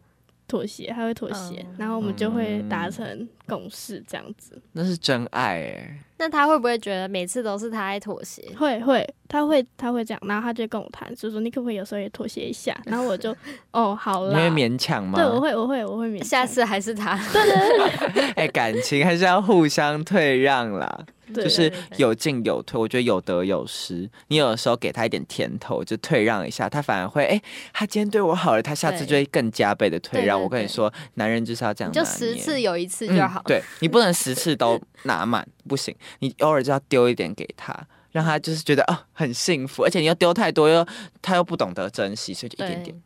[0.48, 4.62] 妥协，他会妥协，嗯然后我们就会达嗯成共识，这样子。
[4.74, 6.00] 那是真爱哎。
[6.24, 8.42] 那他会不会觉得每次都是他在妥协？
[8.58, 12.74] 会会，他会他会这样，然后他就跟我谈，就说你可不可以有时候也妥协一下？
[12.86, 13.36] 然后我就
[13.72, 15.20] 哦好了，你会勉强吗？
[15.20, 16.26] 对，我会我会我会勉强。
[16.26, 22.80] 下次还是他，对对对 哎，感情还是要互相退让啦，对就是有进有退。
[22.80, 24.10] 我觉得有得有失。
[24.30, 27.42] 你有的时候给他一点甜头，就退让一下，他反而会哎，
[27.74, 30.42] 他今天对我好了，他下次就会更加倍的退让。
[30.42, 33.42] 我跟你说，男人就是要这样就十次有一次嗯就好。
[33.46, 37.76] 对你不能十次都拿满，不行，你偶尔就要丢一点给他。
[38.12, 40.86] 让他就是觉得啊、很幸福，而且你又丢太多，又
[41.20, 43.02] 他又不懂得珍惜，所以就一点点，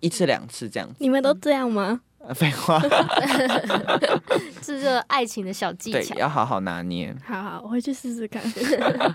[0.00, 0.96] 一次两次这样子。
[0.98, 2.00] 你们都这样吗？
[2.18, 2.80] 呃 废话，
[4.60, 6.16] 是爱情的小技对，巧。
[6.16, 7.14] 要好好拿捏。
[7.24, 8.42] 好好，我回去试试看。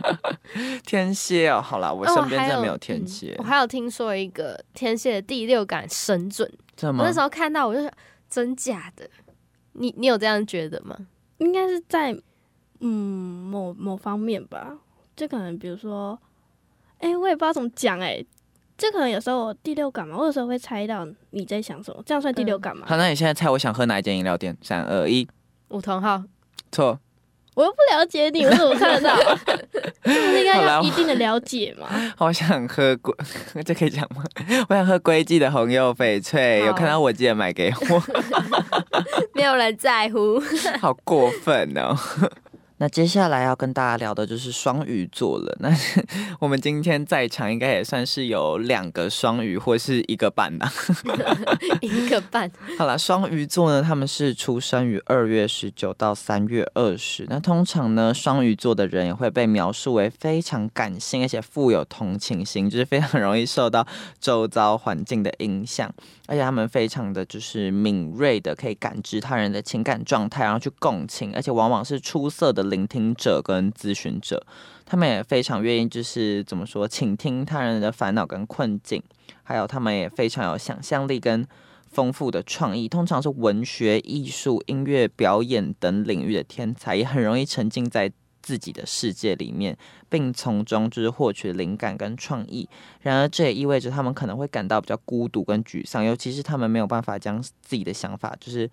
[0.87, 7.13] 天蝎哦，好啦，我哦身边真的没有天蝎嗯，我还有听说一个天蝎的第六感神准，真的吗我那？
[7.13, 7.91] 时候看到我就想，
[8.29, 9.09] 真假的？
[9.73, 10.97] 你你有这样觉得吗？
[11.39, 12.17] 应该是在
[12.85, 14.77] 嗯某某方面吧，
[15.15, 16.19] 就可能比如说，
[16.99, 18.21] 哎、我也不知道怎么讲哎、
[18.77, 22.85] 这可能有时候我第六感嘛，我有时候会猜到你在想什么，这样算第六感吗？
[22.87, 24.57] 好，那你现在猜我想喝哪一间饮料店？
[24.61, 25.25] 三二一，
[25.69, 26.21] 梧桐号，
[26.71, 26.99] 错。
[27.55, 29.15] 我又不了解你，我怎么看得到？
[30.03, 31.87] 这不是应该好啦要一定的了解吗？
[32.17, 33.13] 好想喝龟，
[33.63, 34.23] 这可以讲吗？
[34.67, 38.01] 我想喝龟记的红柚翡翠，有看到我记得买给我，
[39.35, 40.41] 没有人在乎。
[40.81, 41.95] 好过分哦。
[42.77, 45.55] 那接下来要跟大家聊的就是双鱼座了。
[45.61, 45.69] 那
[46.39, 50.71] 我们今天在场应该也算是有两个双鱼或是一个半吧。
[51.81, 57.25] 一个半， 好了，双鱼座呢，他们是出生于二月十九到三月二十。
[57.29, 63.85] 那通常呢，双鱼座的人也会被描述为非常感性，而且富有同情心，就是非常容易受到
[64.19, 65.89] 周遭环境的影响，
[66.27, 74.45] 而且他们非常的就是敏锐的，可以感知他人的情感状态，然后去共情，而且往往是出色的聆听者跟咨询者。
[74.85, 79.01] 他们也非常愿意，就是怎么说，倾听他人的烦恼跟困境，
[79.43, 81.47] 还有他们也非常有想象力跟
[81.89, 88.11] 丰富的创意，通常是文学、艺术、音乐、表演等领域的天才，也很容易沉浸在
[88.41, 89.77] 自己的世界里面，
[90.09, 92.67] 并从中就是获取灵感跟创意。
[93.01, 98.69] 然而，这也意味着他们可能会感到比较孤独跟沮丧，尤其是他们没有办法将自己的想法就是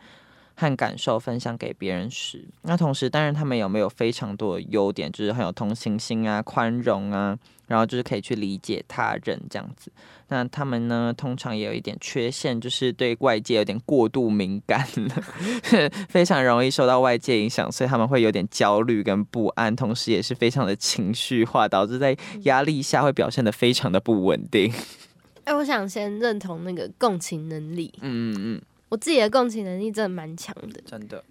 [0.60, 2.44] 和感受分享给别人时。
[2.62, 7.34] 那同时，当然他们有没有非常多的优点，就是很有同情心啊、宽容啊，
[7.66, 9.90] 然后就是可以去理解他人这样子。
[10.28, 24.72] 那他们呢，通常也有一点缺陷，就是对外界有点过度敏感了， 非常容易受到外界影响，所以他们会有点焦虑跟不安，同时也是非常的情绪化，导致在压力下会表现得非常的不稳定。
[25.44, 31.24] 哎、我想先认同那个共情能力，嗯嗯嗯，我自己的共情能力真的蛮强的，真的，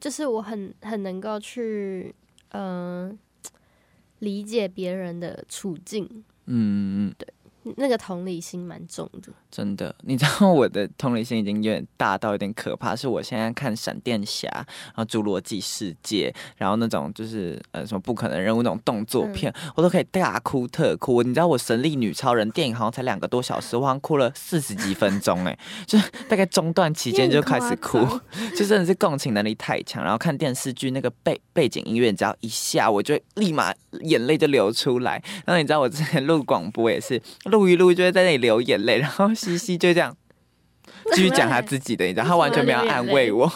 [0.00, 2.12] 就是我很很能够去
[2.48, 3.18] 嗯、呃
[4.18, 6.04] 理解别人的处境，
[6.46, 7.14] 嗯嗯
[7.64, 7.74] 嗯。
[7.76, 9.32] 那个同理心蛮重的。
[9.50, 12.94] 真的，你知道我的同理心已经有点大到有点可怕。
[12.94, 21.22] 是我现在看闪电侠，然后侏罗纪世界，然后那种就是呃什么不可能任务那种动作片，我都可以大哭特哭。
[21.22, 27.98] 你知道我神力女超人电影好像才两个多小时，我好像哭了四十几分钟，哎， 就是大概中段期间就开始哭
[28.56, 30.02] 就真的是共情能力太强。
[30.02, 35.22] 然后看电视剧那个背背景音乐，只要一下，我就立马眼泪就流出来。
[35.46, 40.16] 然后你知道我之前录广播也是录一录就会在那里流眼泪，然后西西就这样
[41.14, 43.50] 继续讲他自己的，你知道他完全没有安慰我。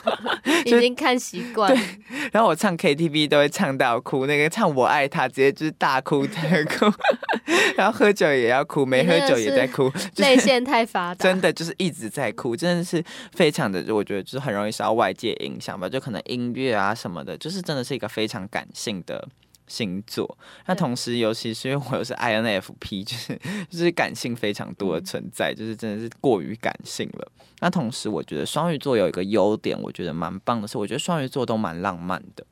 [0.64, 1.84] 已经看习惯对，
[2.32, 6.90] 然后我唱 KTV 都会唱到哭，那个唱我爱他直接就是大哭特哭，
[7.76, 19.28] 然后喝酒也要哭，没喝酒也在哭，就是泪腺太发达，真的就是一直在哭，真的是非常的，我觉得就是很容易受到外界影响吧，就可能音乐啊什么的，就是真的是一个非常感性的
[19.66, 20.38] 星座。
[20.66, 27.32] 那同时，尤其是因为我又是 INFP， 就是就是感性非常多的嗯存在，就是真的是过于感性了。
[27.60, 32.44] 那同时，我觉得双鱼座有一个优点，我觉得蛮棒的是，我觉得双鱼座都蛮浪漫的。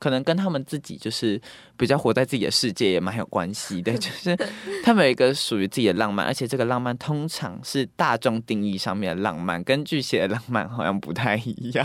[0.00, 1.40] 可能跟他们自己就是
[1.76, 4.36] 比较活在自己的世界也蛮有关系的，就 是
[4.84, 11.84] 他们有一个属于自己的浪漫，而且这个浪漫通常是大众定义上面的浪漫，跟巨蟹的浪漫好像不太一样。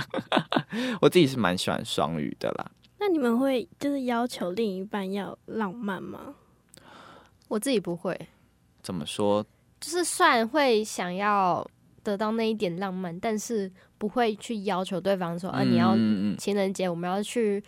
[1.02, 2.70] 我自己是蛮喜欢双鱼的啦，
[3.06, 6.36] 那你们会就是要求另一半要浪漫吗？
[7.50, 8.18] 我自己不会，
[8.82, 9.46] 怎么说？
[9.82, 11.70] 就是虽然会想要
[12.02, 17.62] 得到那一点浪漫，但是不会去要求对方说啊，你要嗯嗯情人节我们要去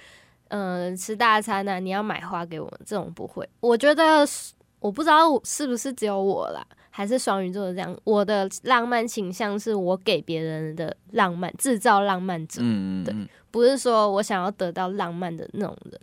[0.47, 3.45] 呃吃大餐啊，你要买花给我，这种不会。
[3.59, 4.25] 我觉得
[4.79, 7.93] 我不知道是不是只有我啦，还是双鱼座的这样。
[8.05, 13.29] 我的浪漫倾向是我给别人的浪漫，制造浪漫者，对嗯嗯嗯。
[13.55, 15.97] 不是说我想要得到浪漫的那种人。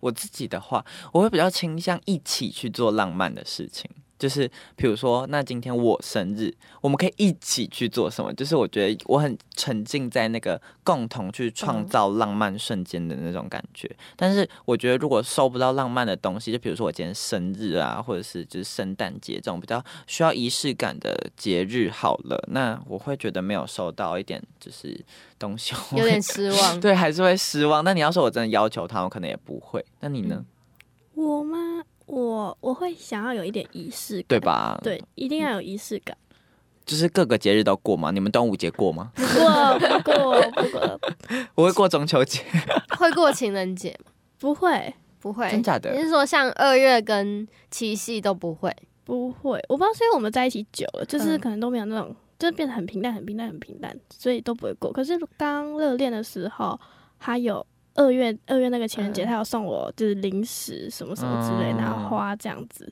[0.00, 3.90] 我自己的话，我会比较倾向一起去做浪漫的事情。
[4.20, 8.30] 就是比如说，那今天我生日，我们可以一起去做什么？
[8.34, 13.90] 就是我觉得我很沉浸在那个共同去创造浪漫瞬间的那种感觉。
[14.16, 25.02] 但是我觉得，如果收不到浪漫的东西，就比如说我今天生日啊，或者是就是圣诞节这种比较需要仪式感的节日，好了，那我会觉得没有收到一点就是
[25.38, 26.78] 东西， 有点失望。
[26.78, 27.82] 对，还是会失望。
[27.82, 29.82] 那你要说我真的要求他，我可能也不会。
[30.00, 30.44] 那你呢？
[31.14, 31.58] 我吗？
[32.10, 34.40] 我我会想要有一点仪式感，对？
[34.40, 36.16] 吧？，对，一定要有仪式感。
[36.84, 38.10] 就是各个节日都过吗？
[38.10, 39.12] 你们端午节过吗？
[39.14, 41.00] 不过不过不过
[41.54, 42.42] 我会过中秋节，
[42.98, 44.10] 会过情人节吗？
[44.40, 48.74] 不会不会，真假的你是说像二月跟七夕都不会？
[49.04, 54.92] 不会，我不知道是因为我们在一起久了，就是嗯可能都没有那种，就是变得很平淡很平淡很平淡，所以都不会过。
[54.92, 56.78] 可是刚热恋的时候，
[57.18, 57.64] 还有
[58.00, 62.90] 二月二月那个情人节，嗯他有送我就是零食什么什么之类，嗯然后花这样子。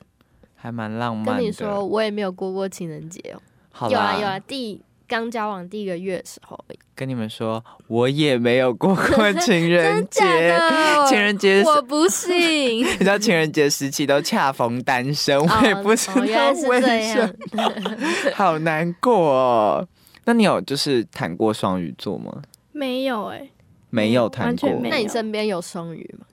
[0.55, 1.33] 还蛮浪漫的。
[1.33, 3.41] 跟你说，我也没有过过情人节哦。
[3.71, 10.49] 好，有啊有啊，第刚交往第一个月的时候而已，跟你们说，我也没有过过情人真假节。
[10.49, 11.07] 的？
[11.07, 12.79] 情人节，我不信。
[12.85, 17.73] 你知道情人节时期都恰逢单身，我也不知哦，道原来是为这什么，样。
[18.35, 19.87] 好难过哦。
[20.25, 22.41] 那你有就是谈过双鱼座吗？
[22.71, 23.49] 没有哎、
[23.89, 26.25] 没有谈过那你身边有双鱼吗？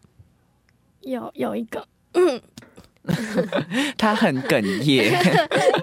[1.02, 2.40] 有有一个嗯
[3.96, 5.12] 他很哽咽，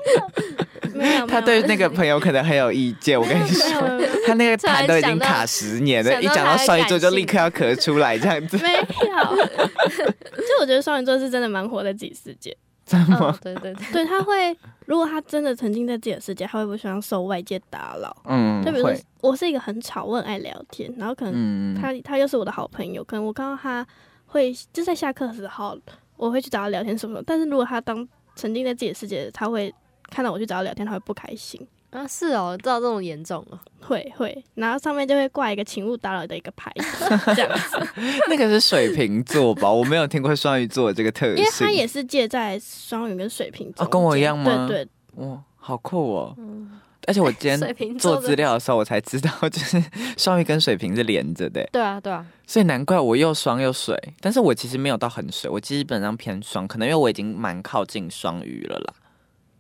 [0.94, 3.18] 没有，他对那个朋友可能很有意见。
[3.18, 3.82] 我跟你说，
[4.28, 8.58] 他那个突然痰都已经卡十年了，一讲到双鱼座就立刻要咳出来，这样子。
[8.58, 8.82] 没有，
[10.36, 12.56] 就我觉得双鱼座是真的蛮活在自己世界。
[12.84, 14.56] 嗯真的吗？，对对对，对，他会，
[14.86, 18.16] 如果他真的沉浸在自己的世界，他会不喜欢受外界打扰。
[18.26, 23.86] 嗯就比如说，，我是一个很吵，我很爱聊天，然后可能嗯，他他又是我的好朋友，可能我看到他
[24.26, 25.78] 会就在下课的时候，
[26.18, 27.24] 我会去找他聊天什么的。
[27.26, 28.06] 但是如果他当
[28.36, 29.74] 沉浸在自己的世界，他会
[30.10, 33.60] 看到我去找他聊天，他会不开心，啊是哦，知道这种严重哦。
[33.80, 37.78] 会会，然后上面就会挂一个请勿打扰的一个牌子，这样子，
[38.30, 39.70] 那个是水瓶座吧？
[39.70, 46.34] 我没有听过双鱼座的这个特性，因为他也是借在双鱼跟水瓶座、哦跟我一样吗对对，哇，好酷哦！
[46.38, 49.84] 嗯，而且我 今天做资料的时候，我才知道，就是
[50.18, 54.02] 双鱼跟水瓶是连着的，对啊对啊，所以难怪我又双又水。
[54.22, 58.94] 但是我其实没有到很水，我基本上偏双，可能因为我已经蛮靠近双鱼了啦。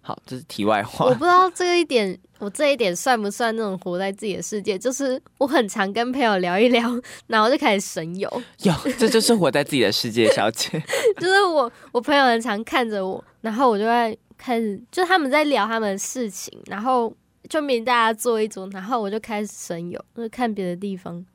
[0.06, 1.14] 好，这是题外话我。
[1.14, 4.78] 不知道这一点，我这一点算不算那种活在自己的世界？
[4.78, 6.92] 就是我很常跟朋友聊一聊，
[7.28, 8.30] 然后就开始神游。
[8.64, 10.70] 有，这就是活在自己的世界，小姐。
[11.22, 17.16] 就是我我朋友很常看着我，然后我就在开始，就他们在聊他们的事情，然后
[17.48, 21.26] 就明大家坐一桌，然后我就开始神游，就看别的地方。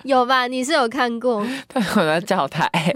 [0.04, 0.46] 有吧？
[0.46, 1.46] 你是有看过？
[1.96, 2.92] 我要叫他，哎、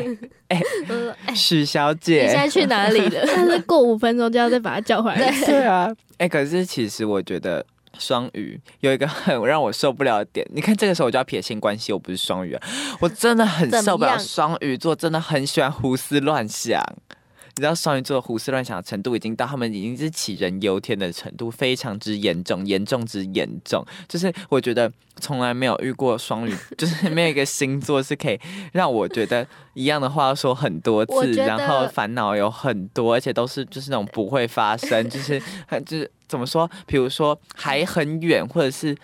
[1.34, 2.48] 许小姐你现在。
[2.48, 3.22] 去哪里了？
[3.26, 5.30] 但是过五分钟就要再把他叫回来。
[5.44, 7.64] 对啊，哎、可是其实我觉得
[7.98, 12.62] 双鱼有一个很让我受不了的点，你看这个时候我就要撇清关系，我不是双鱼啊，
[13.00, 16.80] 我真的很受不了双鱼座，真的很喜欢胡思乱想。
[17.56, 23.84] 你知道双鱼座胡思乱想的程度已经到他们已经是杞人忧天的程度，非常之严重，严重之严重。
[24.08, 24.90] 就是我觉得
[25.20, 28.40] 从来没有遇过双鱼， 就是没有一个星座是可以
[28.72, 38.96] 让我觉得一样的话要说很多次，然后烦恼有很多，而且都是就是那种不会发生，就是很就是怎么说，比如说还很远，或者是。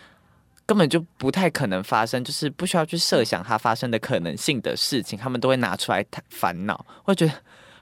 [0.67, 6.87] 根本就不太可能发生，就是不需要去设想它发生的可能性的事情，他们都会拿出来谈烦恼。
[7.05, 7.33] 我觉得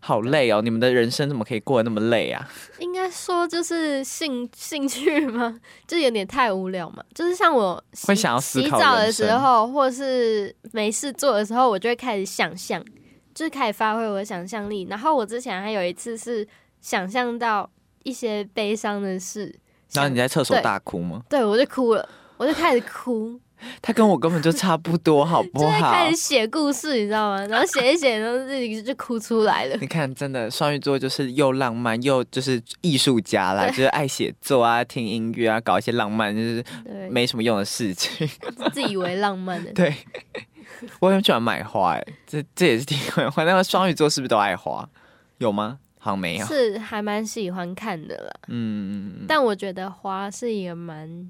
[0.08, 2.48] 好累哦，你们的人生怎么可以过得那么累啊？
[2.80, 5.60] 应该说就是兴兴趣吗？
[5.86, 7.04] 就有点太无聊嘛。
[7.14, 12.82] 就是像我洗会想要思考洗澡的时候，或是没事做的时候，我就会开始想象，
[13.34, 14.86] 就是开始发挥我的想象力。
[14.88, 16.48] 然后我之前还有一次是
[16.80, 17.70] 想象到
[18.04, 19.54] 一些悲伤的事，
[19.92, 21.22] 然后你在厕所大哭吗？
[21.28, 23.38] 对我就哭了，我就开始哭，
[23.82, 26.10] 他跟我根本就差不多，好 不好会开？
[26.10, 27.44] 始写故事，你知道吗？
[27.46, 29.76] 然后写一写，然后自己就哭出来了。
[29.80, 36.64] 你看，真的双鱼座就是又浪漫又就是艺术家啦，就是爱写作啊、听音乐啊、搞一些浪漫，就是，
[37.10, 38.28] 没什么用的事情。
[38.72, 39.72] 自以为浪漫的。
[39.72, 39.94] 对，
[41.00, 43.44] 我很喜欢买花、哎，这这也是题外话。
[43.44, 44.88] 那么双鱼座是不是都爱花？
[45.38, 45.78] 有吗？
[46.00, 46.46] 好像没有。
[46.46, 51.28] 是还蛮喜欢看的啦，嗯，但我觉得花是一个蛮，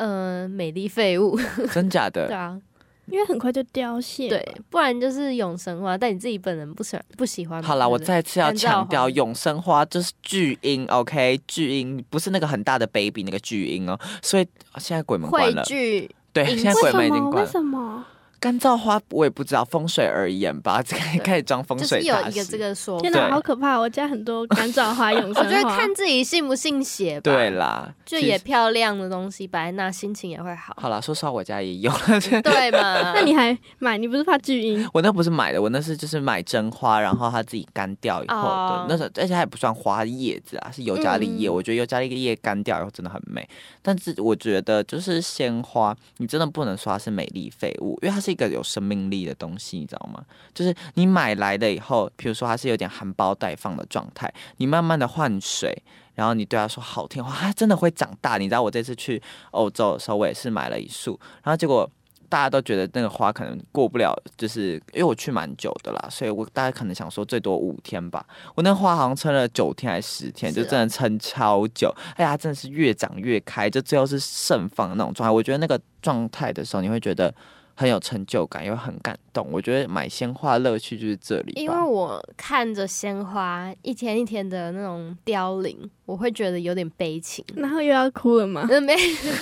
[0.00, 1.38] 呃，美丽废物，
[1.74, 2.36] 真假的对的？
[2.38, 2.58] 啊，
[3.04, 4.30] 因为很快就凋谢。
[4.30, 7.62] 对，，不然就是永生花，但你自己本人不喜欢不喜欢。
[7.62, 14.00] 好啦，我再次要强调，永生花就是巨婴，OK，巨婴不是那个很大的 baby 那个巨婴哦。
[14.22, 14.46] 所以
[14.78, 17.46] 现在鬼门关汇了，聚对，现在鬼门已经关了。
[17.50, 18.02] 什么？
[18.40, 22.58] 干燥花我也不知道，风水而言吧，开对开始装风就是水大师有一个这。
[22.58, 23.18] 个说天法。
[23.18, 23.78] 对哪，好可怕！
[23.78, 25.62] 我家很多干燥花、 永生我觉得。
[25.68, 27.30] 看自己信不信邪吧。
[27.32, 30.74] 对，啦，就也漂亮的东西摆在那，心情也会好。
[30.80, 31.92] 好啦，说实话，我家也有。
[32.42, 33.12] 对嘛？
[33.14, 33.98] 那你还买？
[33.98, 34.88] 你不是怕巨婴？
[34.94, 41.48] 我那不是买的，我那是就是买真花，然后它自己干掉以后的哦，那时候而且它也不算花叶子啊，是尤加利叶。
[41.48, 43.46] 嗯我觉得尤加利叶干掉以后真的很美，
[43.82, 50.24] 但是我觉得就是鲜花，你真的不能说它是美丽废物，因为它是一个有生命力的东西，你知道吗？
[50.54, 55.82] 就是你买来了以后，比如说它是有点含苞待放的状态，你慢慢的换水。
[56.16, 58.36] 然后你对它说好听话，它真的会长大。
[58.36, 59.22] 你知道我这次去
[59.52, 61.88] 欧洲的时候，我也是买了一束，然后结果
[62.28, 68.26] 大家都觉得那个花可能过不了，就是因为我去蛮久的啦，所以我大家可能想说最多五天吧。
[68.54, 71.90] 我那花好像撑了九天还是十天，就真的撑超久。
[72.16, 75.30] 哎呀，真的是越长越开，就最后是盛放的那种状态。
[75.30, 77.34] 我觉得那个状态的时候，你会觉得
[77.80, 79.48] 很有成就感，又很感动。
[79.50, 81.54] 我觉得买鲜花的乐趣就是这里。
[81.56, 87.42] 因为我看着鲜花一天一天的那种凋零，我会觉得有点悲情。
[87.56, 88.68] 然后又要哭了吗？
[88.82, 88.94] 没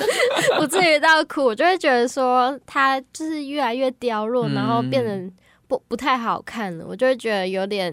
[0.57, 5.29] 不至于到哭，我就会觉得说它就是越来越凋落，嗯然后变得
[5.67, 7.93] 不不太好看了，我就会觉得有点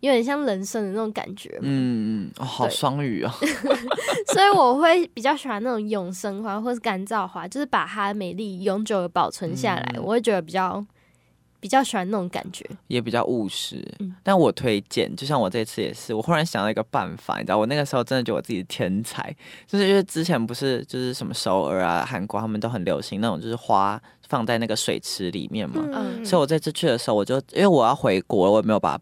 [0.00, 1.58] 有点像人生的那种感觉。
[1.62, 3.30] 嗯嗯，哦，好双语哦。
[4.32, 10.84] 所以我会比较喜欢那种永生花或是干燥花，就是把它的美丽永久的保存下来，嗯我会觉得比较
[11.60, 12.64] 比较喜欢那种感觉。
[12.86, 13.84] 也比较务实。
[13.98, 19.34] 嗯但我推荐，就像我这次也是，我忽然想到一个办法，你知道，我那个时候真的觉得我自己是天才，
[19.66, 29.00] 就是因为之前不是就是什么首尔啊、韩国他们都很流行那种就是花放在那个水池里面嘛，嗯所以我这次去的时候，我就因为我要回国，我也没有把。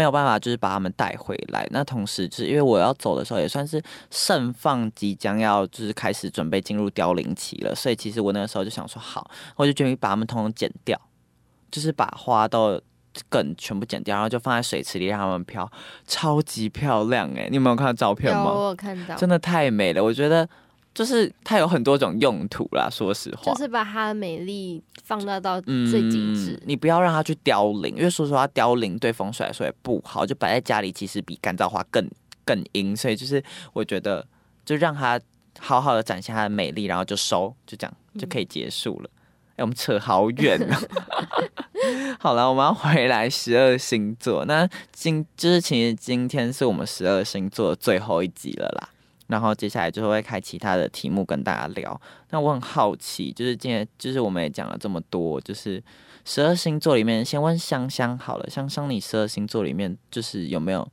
[0.00, 1.68] 没有办法，就是把他们带回来。
[1.70, 10.98] 那同时，就是因为我要走的时候，也算是盛放即将要就是开始准备进入凋零期了，所以其实我那个时候就想说，好，我就决定把它们统统剪掉，
[11.70, 12.80] 就是把花都
[13.28, 15.70] 梗全部剪掉，然后就放在水池里让它们飘，
[16.06, 17.48] 超级漂亮哎！
[17.50, 18.52] 你有没有看到照片有吗？
[18.54, 20.48] 我有看到，真的太美了，我觉得
[20.94, 22.88] 就是它有很多种用途啦。
[22.90, 26.52] 说实话，就是把它的美丽放大到最极致。
[26.52, 32.08] 嗯你不要让它去凋零，因为说实话，凋零对风水来说也不好，就摆在家里其实比干燥花更
[32.44, 34.26] 更阴，所以就是我觉得
[34.64, 35.20] 就让它
[35.58, 39.10] 好好的展现它的美丽，然后就收，就这样就可以结束了。
[39.56, 40.76] 哎、我们扯好远哦。
[42.18, 44.44] 好了，我们要回来十二星座。
[44.44, 48.88] 那今就是其实今天是我们十二星座的最后一集了啦。
[49.30, 51.98] 然后接下来就会开其他的题目跟大家聊。
[52.30, 55.82] 那我很好奇，就是今天就是我们也讲了这么多，就是
[56.24, 60.86] 十二星座里面，先问香香好了，香香你十二星座里面就是有没有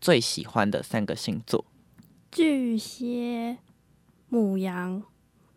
[0.00, 1.64] 最喜欢的三个星座？
[2.30, 3.58] 巨蟹、
[4.28, 5.02] 母羊，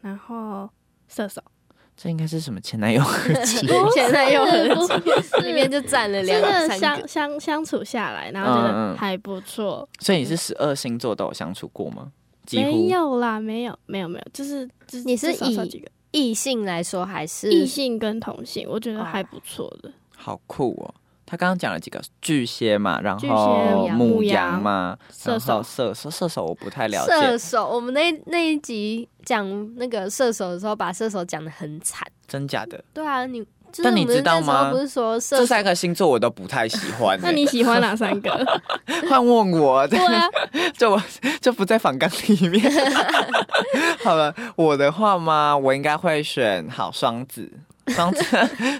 [0.01, 0.69] 然后
[1.07, 1.41] 射手。
[1.95, 3.67] 这应该是什么前男友合集？
[3.93, 4.87] 前男友合
[5.21, 9.87] 集里面就占了两真的三相个，相相处下来，然后觉得还不错。
[9.99, 12.11] 所以你是十二星座都有相处过吗？
[12.45, 19.91] 几没有啦，没有，没有，没有，就是就是你是以异性来说还是异性跟同性，我觉得哦还不错的。
[20.15, 20.93] 好酷哦！
[21.25, 27.67] 他刚刚讲了几个巨蟹嘛，然巨蟹后羊母母羊嘛，然射手后射手射手我不太了解射，手。
[27.67, 32.07] 我们那那一集讲那个射手的时候，把射手讲的很惨。
[32.27, 32.83] 真假的？
[32.93, 33.47] 对啊，你就是
[33.81, 38.45] 但你知道吗不是说这三个星座我都不太喜欢、 那你喜欢哪三个？
[39.09, 40.27] 换问我， 对啊，
[40.77, 41.01] 就我
[41.41, 42.61] 就不在反纲里面。
[44.03, 47.49] 好了，我的话嘛，我应该会选好双子，
[47.87, 48.23] 双子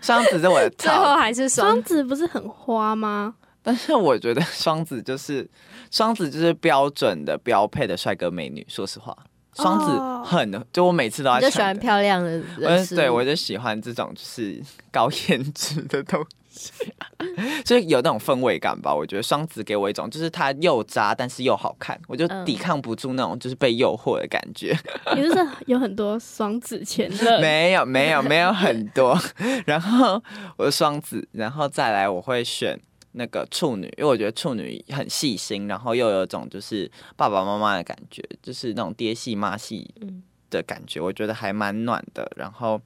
[0.02, 3.34] 双子是我的最后还是双双子不是很花吗？
[3.64, 5.50] 但是我觉得双子就是
[5.90, 8.66] 双子就是标准的标配的帅哥美女。
[8.68, 9.16] 说实话，
[9.56, 16.72] 双子哦很就我每次都要你就喜欢漂亮的我人，对我就喜欢这种就是高颜值的东西，
[17.66, 18.94] 就是有那种氛围感吧。
[18.94, 24.78] 我觉得双子给我一种就是他又渣但是又好看，我就嗯抵抗不住那种就是被诱惑的感觉。
[25.16, 27.42] 你是不是有很多双子前任？
[27.42, 29.20] 没有没有没有很多，
[29.66, 30.22] 然后
[30.58, 32.80] 我是双子，然后再来我会选
[33.14, 42.32] 那个处女，因为我觉得处女很细心，然后又有一种就是爸爸妈妈的感觉，就是那种爹系妈系嗯的感觉，我觉得还蛮暖的。
[42.36, 42.80] 然后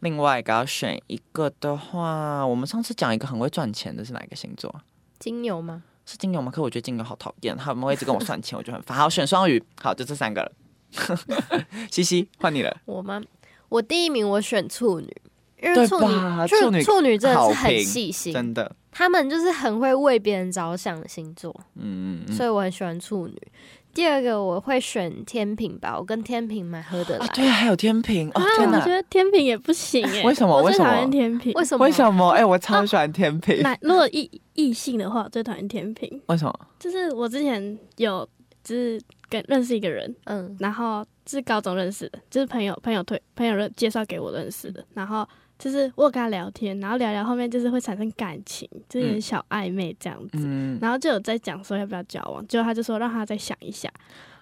[0.00, 4.82] 另外一个要选一个的话，我们上次讲一个很会赚钱的是哪一个星座啊？
[5.18, 5.82] 金牛吗？
[6.06, 6.52] 是金牛吗？
[6.52, 8.96] 可我觉得金牛好讨厌，他们会一直跟我算钱，我就很烦。
[8.96, 10.52] 好，选双鱼，好，就这三个了。
[11.90, 12.76] 西西，换你了。
[12.84, 13.22] 我吗？
[13.70, 15.16] 我第一名我选处女，
[15.62, 16.14] 因为处女
[16.46, 22.32] 处女处女真的是很细心，真的，他们就是很会为别人着想的星座，嗯嗯嗯。
[22.32, 23.36] 所以我很喜欢处女。
[23.92, 27.32] 第二个我会选天平吧，我跟天平蛮合得来啊，。
[27.34, 28.90] 对，还有天平哦啊，，天哪我觉！
[28.90, 30.22] 得天平也不行哎。
[30.22, 31.52] 为什么为什么我最讨厌天平。
[31.54, 31.84] 为什么？
[31.84, 32.30] 为什么？
[32.30, 33.60] 哎、我超喜欢天平。
[33.62, 36.20] 那如果异异性的话，我最讨厌天平。
[36.26, 36.60] 为什么？
[36.78, 38.28] 就是我之前有
[38.64, 45.24] 就是跟认识一个人，嗯，然后是高中认识的，就是朋友朋友推朋友认介绍给我认识的，然后
[45.58, 53.88] 就是我跟他聊天，然后聊聊后面就是会产生感情，就是有点小暧昧这样子，嗯，然后就有在讲说要不要交往，结果他就说让他再想一下。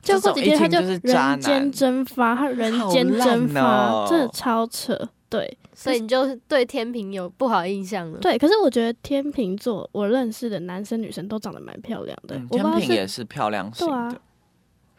[0.00, 4.98] 这就过几天他就人间蒸发，他人间蒸发，真的超扯。
[5.28, 14.14] 对所以你就对天平有不好印象了。，对，可是我觉得天秤座我认识的男生女生都长得蛮漂亮的，天平也是漂亮型的，啊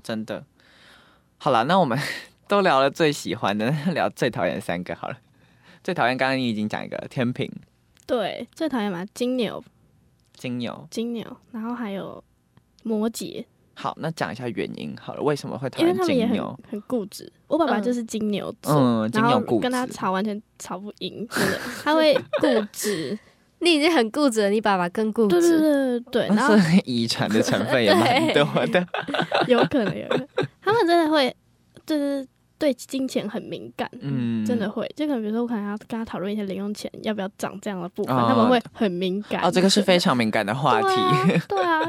[0.02, 0.44] 真的。
[1.38, 2.00] 好了，那我们
[2.48, 5.18] 都聊了最喜欢的，聊最讨厌的三个好了。
[5.84, 7.52] 最讨厌刚刚你已经讲一个天平、
[8.08, 9.64] 对最讨厌嘛金牛
[10.36, 10.88] 金牛。
[10.90, 12.24] 金牛，然后还有
[12.84, 16.60] 摩羯，好，那讲一下原因好了，为什么会讨厌因为他们也很金牛？
[16.72, 17.32] 很固执。
[17.48, 19.62] 我爸爸嗯就是金牛座，嗯，金然后牛固执。
[19.62, 23.18] 跟他吵完全吵不赢，真的，他会固执。
[23.60, 26.00] 你已经很固执了，你爸爸更固对对执。
[26.02, 28.86] 对对，然后是遗传的成分也蛮多的。
[29.48, 30.28] 有可能有可能，
[30.62, 31.34] 他们真的会
[31.86, 32.28] 就是
[32.64, 33.90] 对金钱很敏感。
[34.00, 39.42] 嗯真的会，就可能比如说，我可能要跟他讨论一些零用钱要不要涨这样的部分，哦他们会很敏感。
[39.44, 40.88] 哦，这个是非常敏感的话题。
[41.50, 41.82] 对啊，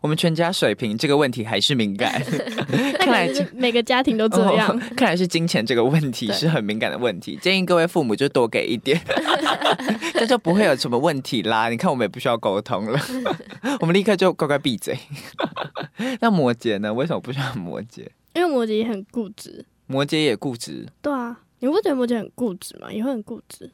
[0.00, 2.22] 我们全家水平这个问题还是敏感，
[2.70, 4.70] 那 看来是 每个家庭都这样。
[4.70, 7.38] 哦看来是金钱这个问题是很敏感的问题。
[7.42, 8.98] 建议各位父母就多给一点，
[10.14, 11.68] 这就不会有什么问题啦。
[11.68, 12.98] 你看我们也不需要沟通了，
[13.80, 14.98] 我们立刻就乖乖闭嘴。
[16.20, 16.92] 那摩羯呢？
[16.94, 18.06] 为什么不喜欢摩羯？
[18.34, 19.64] 因为摩羯也很固执。
[19.90, 22.92] 摩羯也固执，对啊，你不觉得摩羯很固执吗？
[22.92, 23.68] 也会很固执。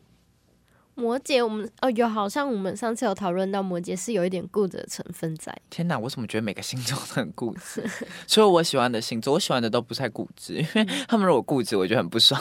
[0.98, 5.54] 摩羯，我们哦有，好像我们上次有讨论到摩羯是有一点固执的成分在。
[5.68, 5.98] 天哪！
[5.98, 7.84] 我怎么觉得每个星座都很固执？
[8.26, 12.40] 所以我喜欢的星座，我喜欢的都不太固执，因为他们如果固执，我就很不爽，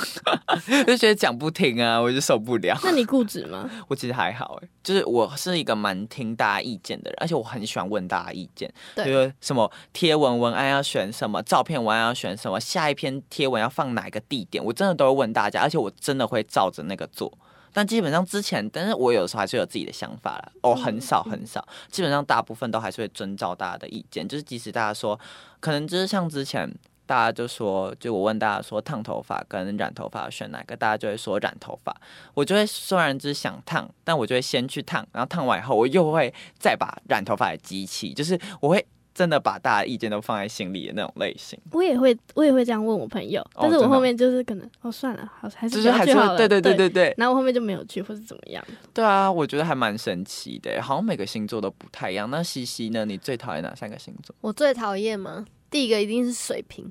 [0.88, 2.80] 就觉得讲不听啊，我就受不了。
[2.82, 3.70] 那你固执吗？
[3.90, 17.38] 我其实还好哎，就是我是一个蛮听大家意见的人，而且我很喜欢问大家意见，比对如什么贴文文案要选什么，照片文案要选什么，下一篇贴文要放哪一个地点，我真的都会问大家，而且我真的会照着那个做。
[17.76, 20.52] 但基本上之前，但是我有时候还是有自己的想法啦。
[20.62, 24.26] 哦，很少很少，基本上大部分都还是会遵照大家的意见。
[24.26, 25.20] 就是即使大家说，
[25.60, 26.74] 可能就是像之前
[27.06, 31.94] 大家就说，就我问大家说烫头发跟染头发选哪个，大家就会说染头发。
[32.34, 38.86] 我就会虽然只是想烫，但我就会先去烫，然后烫完以后，我又会再把染头发的机器，就是我会
[39.16, 41.58] 真的把大家意见都放在心里的那种类型。
[41.72, 48.64] 我也会，我也会这样问我朋友，但是我后面就是可能哦算了，好还是就是还是对对对对对然后我后面就没有去，或是怎么样。
[48.94, 52.30] 对啊，我觉得还蛮神奇的，好像每个星座都不太一样。
[52.30, 53.06] 那西西呢？
[53.06, 54.36] 你最讨厌哪三个星座？
[54.42, 55.46] 我最讨厌吗？
[55.72, 56.90] 第一个一定是水瓶，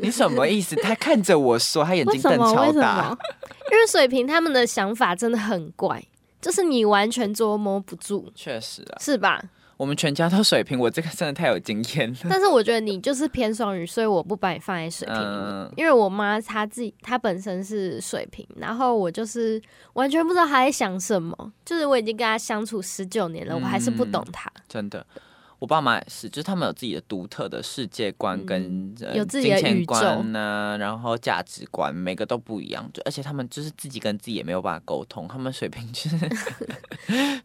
[0.00, 0.76] 你什么意思？
[0.76, 3.18] 他看着我说，他眼睛瞪超大么。？
[3.72, 6.02] 因为水瓶他们的想法真的很怪，
[6.40, 9.42] 就是你完全捉摸不住，确实啊，是吧？
[9.76, 12.18] 我们全家都水瓶，我这个真的太有经验了。
[12.30, 15.36] 但是我觉得你就是偏双鱼，所以我不把你放在水瓶里面。
[15.36, 19.60] 嗯因为我妈她自己她本身是水瓶，然后我就是
[19.92, 24.50] 完全不知道她在想什么，就是我已经跟她相处十九年了，我还是不懂她。
[24.68, 25.06] 真的。
[25.58, 32.88] 我爸妈也是，就是他们有自己的独特的世界观跟、呃有自己的金钱宇宙观呢、然后价值观，每个都不一样。
[32.92, 36.18] 就而且他们就是自己跟自己也没有办法沟通，他们水平就是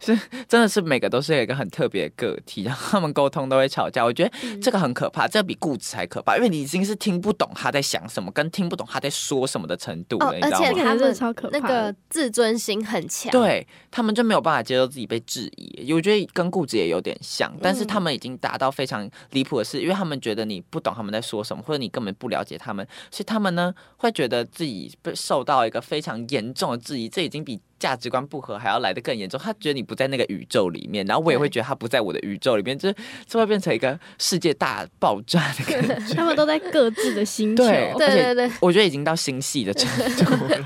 [0.00, 4.04] 是真的是每个都是有一个很特别的个体，然后他们沟通都会吵架。
[4.04, 10.66] 我觉得这个很可怕，这个比固执还可怕，因为你已经是听不懂他在想什么，跟听不懂他在说什么的程度你知道吗？
[10.68, 29.40] 这个真的超可怕那个自尊心很强，，对他们就没有办法接受自己被质疑，我觉得跟固执也有点像，但是他他们已经达到非常离谱的事，因为他们觉得你不懂他们在说什么，或者你根本不了解他们，所以他们呢会觉得自己被受到一个非常严重的质疑，这已经比价值观不合还要来的更严重。
[29.40, 32.94] 他觉得你不在那个宇宙里面，然后我也会觉得他不在我的宇宙里面，就是
[33.26, 36.14] 这会变成一个世界大爆炸的感觉。
[36.14, 37.64] 他们都在各自的星球。
[37.64, 39.88] 对对对对，我觉得已经到星系的程
[40.24, 40.64] 度了，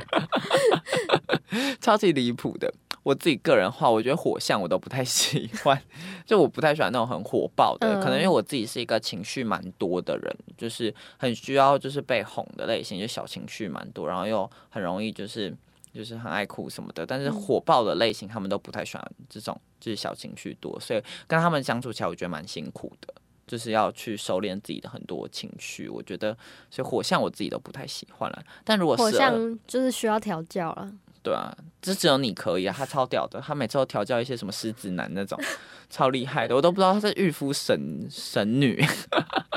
[1.80, 2.70] 超级离谱的。
[3.02, 5.80] 我自己个人话，我觉得火象我都不太喜欢，
[6.26, 15.54] 就我不太喜欢那种很火爆的，嗯可能因为我自己是一个情绪蛮多的人，就是很需要就是被哄的类型，就小情绪蛮多，然后又很容易就是
[15.97, 23.14] 就是很爱哭什么的，但是火爆的类型他们都不太喜欢这种就是小情绪多，所以跟他们相处起来我觉得蛮辛苦的。
[23.47, 26.36] 就是要去收敛自己的很多情绪，我觉得，
[26.68, 28.42] 所以火象我自己都不太喜欢了。
[28.64, 30.92] 但如果火象就是需要调教了。
[31.22, 35.40] 对啊，这只有你可以啊，他超屌的，他每次都调教一些什么狮子男那种，
[35.88, 38.84] 超厉害的，我都不知道他是御夫神神女。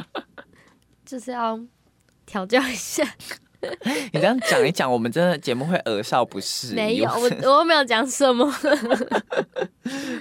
[1.03, 1.59] 就是要
[2.27, 3.03] 调教一下，
[4.13, 6.73] 你这样讲一讲，我们真的节目会耳少不是。
[6.73, 8.49] 没有，我我又没有讲什么。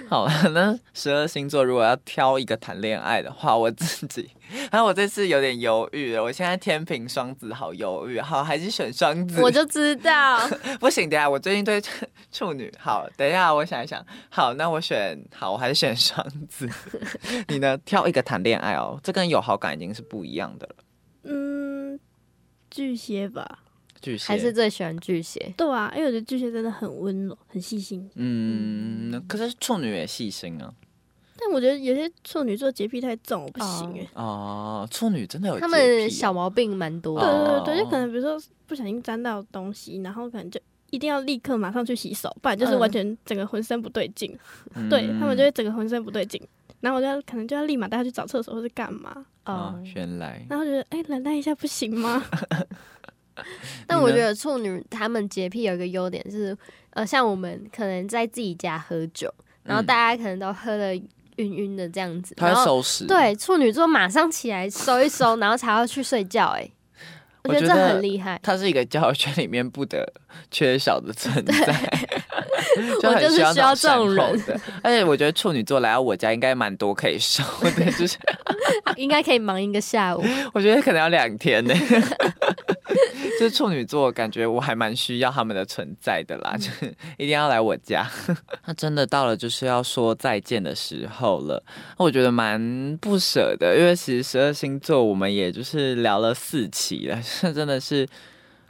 [0.09, 4.29] 好了，那十二星座如果要挑一个谈恋爱的话，我自己，
[4.71, 6.23] 然后我这次有点犹豫了。
[6.23, 9.39] 我现在天平、双子好犹豫，好还是选双子？
[9.41, 10.39] 我就知道，
[10.79, 11.81] 不行，等一下我最近对
[12.31, 16.67] 处女好，等一下我想一想，好，那我选好，我还是选双子。
[17.47, 17.77] 你呢？
[17.85, 20.75] 挑一个谈恋爱哦，这跟有好感已经是不一样的了。
[22.69, 23.59] 嗯，巨蟹吧。
[24.01, 25.53] 巨蟹还是最喜欢巨蟹。
[25.57, 28.09] 对啊，因为我觉得巨蟹真的很温柔，很细心。
[28.15, 30.73] 嗯，可是处女也细心啊。
[31.41, 37.29] 但我觉得有些处女座洁癖太重，我不行哎、哦，处女真的有他们小毛病蛮多对
[37.63, 40.59] 对对，就可能比如说不小心沾到东西，然后可能就
[40.89, 44.37] 一定要立刻马上去洗手，不然就是完全整个浑身不对劲。
[44.75, 46.41] 嗯对他们就会整个浑身不对劲，
[46.81, 52.23] 然后我就要可能就要立马带他去找厕所或是干嘛，啊哦，原来然后觉得哎忍耐一下不行吗？
[53.87, 56.55] 但我觉得处女他们洁癖有一个优点是，
[56.89, 60.93] 呃，像我们可能在自己家喝酒，然后嗯大家可能都喝的
[61.37, 63.05] 晕晕的这样子，他要收拾。
[63.05, 66.69] 对处女座马上起来收一收，然后才要去睡觉、哎，
[67.45, 68.37] 我觉得这我觉得很厉害。
[68.43, 70.05] 他是一个交友圈里面不得
[70.51, 71.99] 缺少的存在，
[73.03, 74.59] 我很就是需要要这种人的。
[74.83, 77.43] 而且我觉得处女座来到我家应该蛮多可以收
[77.75, 78.17] 的， 就是
[78.95, 80.23] 应该可以忙一个下午。
[80.53, 81.73] 我觉得可能要两天呢。
[83.39, 88.05] 就是处女座，感觉我还蛮需要他们的存在的啦，就是一定要来我家。
[88.65, 91.63] 那真的到了就是要说再见的时候了，
[91.95, 98.05] 我觉得蛮不舍的，因为其实十二星座我们也就是聊了四期了，这真的是。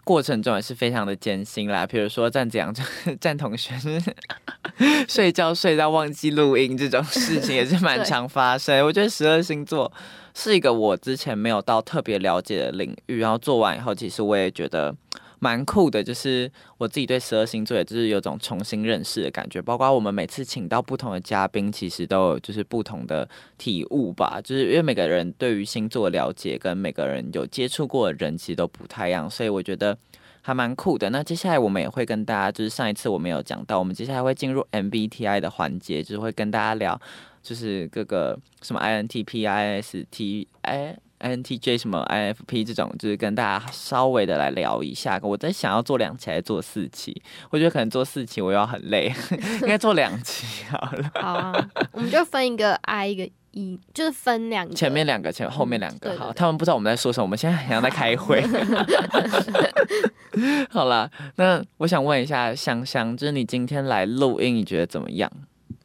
[0.09, 2.73] 过程中也是非常的艰辛啦，比如说站子阳、
[3.21, 4.01] 站同学是
[5.07, 8.83] 睡觉睡到忘记录音这种事情也是蛮常发生。
[8.83, 9.91] 我觉得十二星座
[10.33, 14.95] 是一个我之前没有到特别了解的领域，然后做完以后，其实我也觉得
[15.39, 19.61] 蛮酷的，就是我自己对十二星座也就是有种重新认识的感觉。
[19.61, 23.27] 包括我们每次请到不同的嘉宾，其实都有就是不同的
[23.57, 29.97] 体悟吧，就是因为每个人对于星座的了解跟每个人有接触过的人其实都不太一样，所以我觉得。
[30.41, 31.09] 还蛮酷的。
[31.09, 36.99] 那接下来我们也会跟大家，就是上一次我们有讲到，我们接下来会进入 MBTI 的环节，就是会跟大家聊，
[37.43, 45.19] 就是各个什么 INTP、IST、I INTJ 什么 INFP 这种，就是跟大家稍微的来聊一下。
[45.21, 47.21] 我在想要做两期还是做四期？
[47.49, 49.13] 我觉得可能做四期我要很累，
[49.61, 51.11] 应该做两期好了。
[51.15, 54.73] 好啊，我们就分一个 I 一个 E，就是分两个。
[54.73, 58.43] 前面两个，前后面两个，好，对对对他们不知道我们在说什么，我们现在好像在开会。
[60.69, 65.29] 好啦，那我想问一下香香，就是你今天来录音，你觉得怎么样？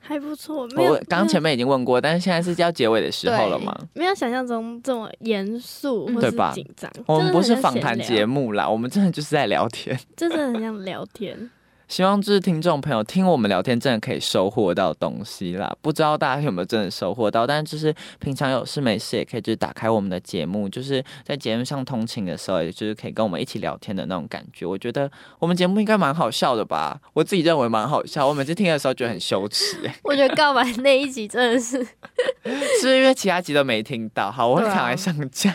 [0.06, 3.74] 还不错，没有我刚刚前面已经问过，但是现在是要结尾的时候了吗？
[3.94, 6.90] 没有想象中这么严肃或是对吧紧张。
[7.06, 9.98] 我们不是访谈节目，目啦，我们真的就是在聊天。
[10.14, 11.50] 真的很像聊天。
[11.86, 15.74] 希望就是听众朋友听我们聊天，真的可以收获到东西啦。
[15.82, 17.46] 不知道大家有没有真的收获到？
[17.46, 24.64] 但就是平常有事没事，也可以就是打开我们的节目，就是在节目上通勤的时候，也就是可以跟我们一起聊天的那种感觉。
[24.64, 27.00] 我觉得我们节目应该蛮好笑的吧？
[27.12, 28.26] 我自己认为蛮好笑。
[28.26, 31.86] 我每次听的时候觉得很羞耻、欸，我觉得告白那一集真的是，
[32.80, 34.30] 是因为其他集都没听到？
[34.30, 35.54] 好，我会赶快上架。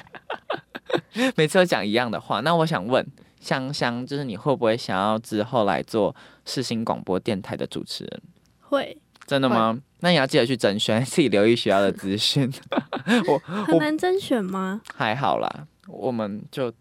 [1.35, 3.05] 每次都讲一样的话，那我想问
[3.39, 6.15] 香香，就是你会不会想要之后来做
[6.45, 8.21] 世新广播电台的主持人？
[8.61, 9.77] 会真的吗？
[10.01, 12.51] 那你要记得去甄选， 自己留意学校的资讯。
[13.27, 14.81] 我很难甄选吗？
[14.95, 16.71] 还好啦，我们就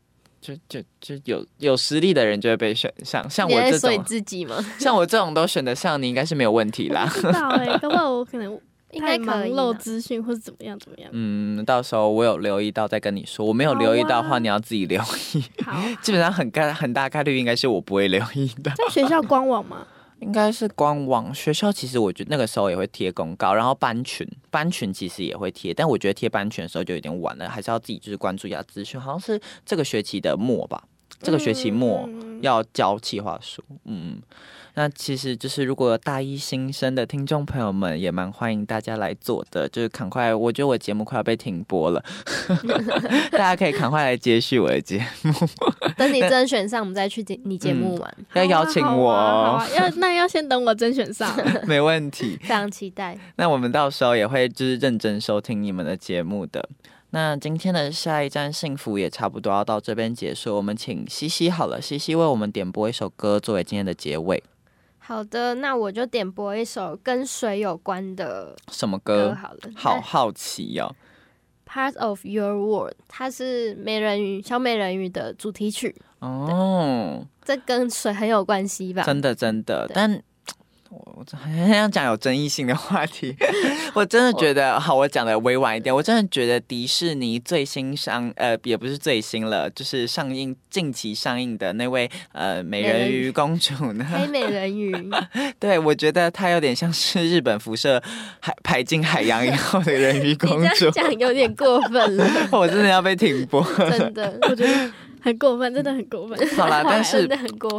[0.40, 4.56] 就就就有有实力的人就会被选上，像我这种，自己吗？
[4.78, 7.06] 像我这种都选得上，你应该是没有问题啦。
[7.12, 8.58] 不知道哎、 搞不好我可能
[8.92, 11.10] 应该太忙漏可以啦资讯或是怎么样怎么样。
[11.12, 15.44] 嗯，到时候我有留意到再跟你说，我没有留意到的话，啊你要自己留意。
[15.64, 18.72] 好，基本上很概很大概率应该是我不会留意的。
[18.76, 19.86] 在学校官网吗？
[20.20, 29.00] 应该是官网学校，其实我觉得那个时候也会贴公告，然后班群班群其实也会贴，但我觉得贴班群的时候就有点晚了，还是要自己就是关注一下资讯。
[29.00, 30.82] 好像是这个学期的末吧，
[31.20, 34.20] 这个学期末嗯要交计划书，嗯。
[34.78, 39.68] 那其实就是，如果有大一新生的听众朋友们，也蛮欢迎大家来做的。
[39.70, 42.00] 就是赶快，我觉得我节目快要被停播了，
[43.32, 45.32] 大家可以赶快来接续我的节目。
[45.98, 51.28] 等你甄选上，我们再去节你节目玩，要邀请我要那要先等我甄选上。
[51.66, 52.38] 没问题。
[52.42, 53.18] 非常期待。
[53.34, 56.68] 那我们到时候也会就是认真收听你们的节目的。
[57.10, 64.40] 那今天的下一站幸福也差不多要到这边结束，我们请西西好了，西西为我们点播一首歌作为今天的结尾。
[65.08, 69.34] 好的，那我就点播一首跟水有关的什么歌？
[69.34, 69.58] 好了。
[69.74, 70.94] 好好奇哦。
[71.66, 79.02] Part of Your World，它是美人鱼小美人鱼的主题曲，哦，这跟水很有关系吧？
[79.02, 80.22] 真的真的，但
[80.90, 83.36] 我我很想讲有争议性的话题。
[83.94, 94.94] 我真的觉得，好，我讲的委婉一点，我真的觉得迪士尼最新上，呃，也不是最新了，就是上映近期上映的那位呃美人鱼公主呢，黑美人鱼，
[95.60, 98.02] 对，我觉得她有点像是日本辐射
[98.40, 100.90] 海排进海洋以后的人鱼公主。
[100.92, 103.62] 这样，讲有点过分了，我真的要被停播。
[103.90, 104.90] 真的，我觉得
[105.22, 106.38] 很过分，真的很过分。
[106.56, 107.28] 好了，但是。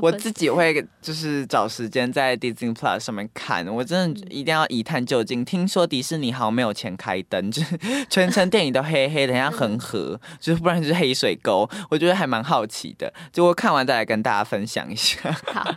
[0.01, 5.43] 我自己会就是找时间在 Disney Plus 上面看，我真的一定要一探究竟。
[5.43, 7.77] 听说迪士尼好像没有钱开灯，就是
[8.09, 11.69] 全程电影都黑黑的，像恒河，就是不然就是黑水沟。
[11.89, 15.31] 我觉得还蛮好奇的，结果看完再来跟大家分享一下。
[15.47, 15.75] 好，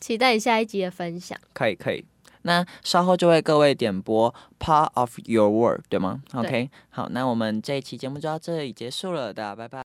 [0.00, 1.38] 期待你下一集的分享。
[1.52, 2.04] 可以可以。
[2.42, 9.78] 那稍后就为各位点播 Part of Your World，对吗？OK，好，那我们这一期节目就到这里结束了，大家拜拜。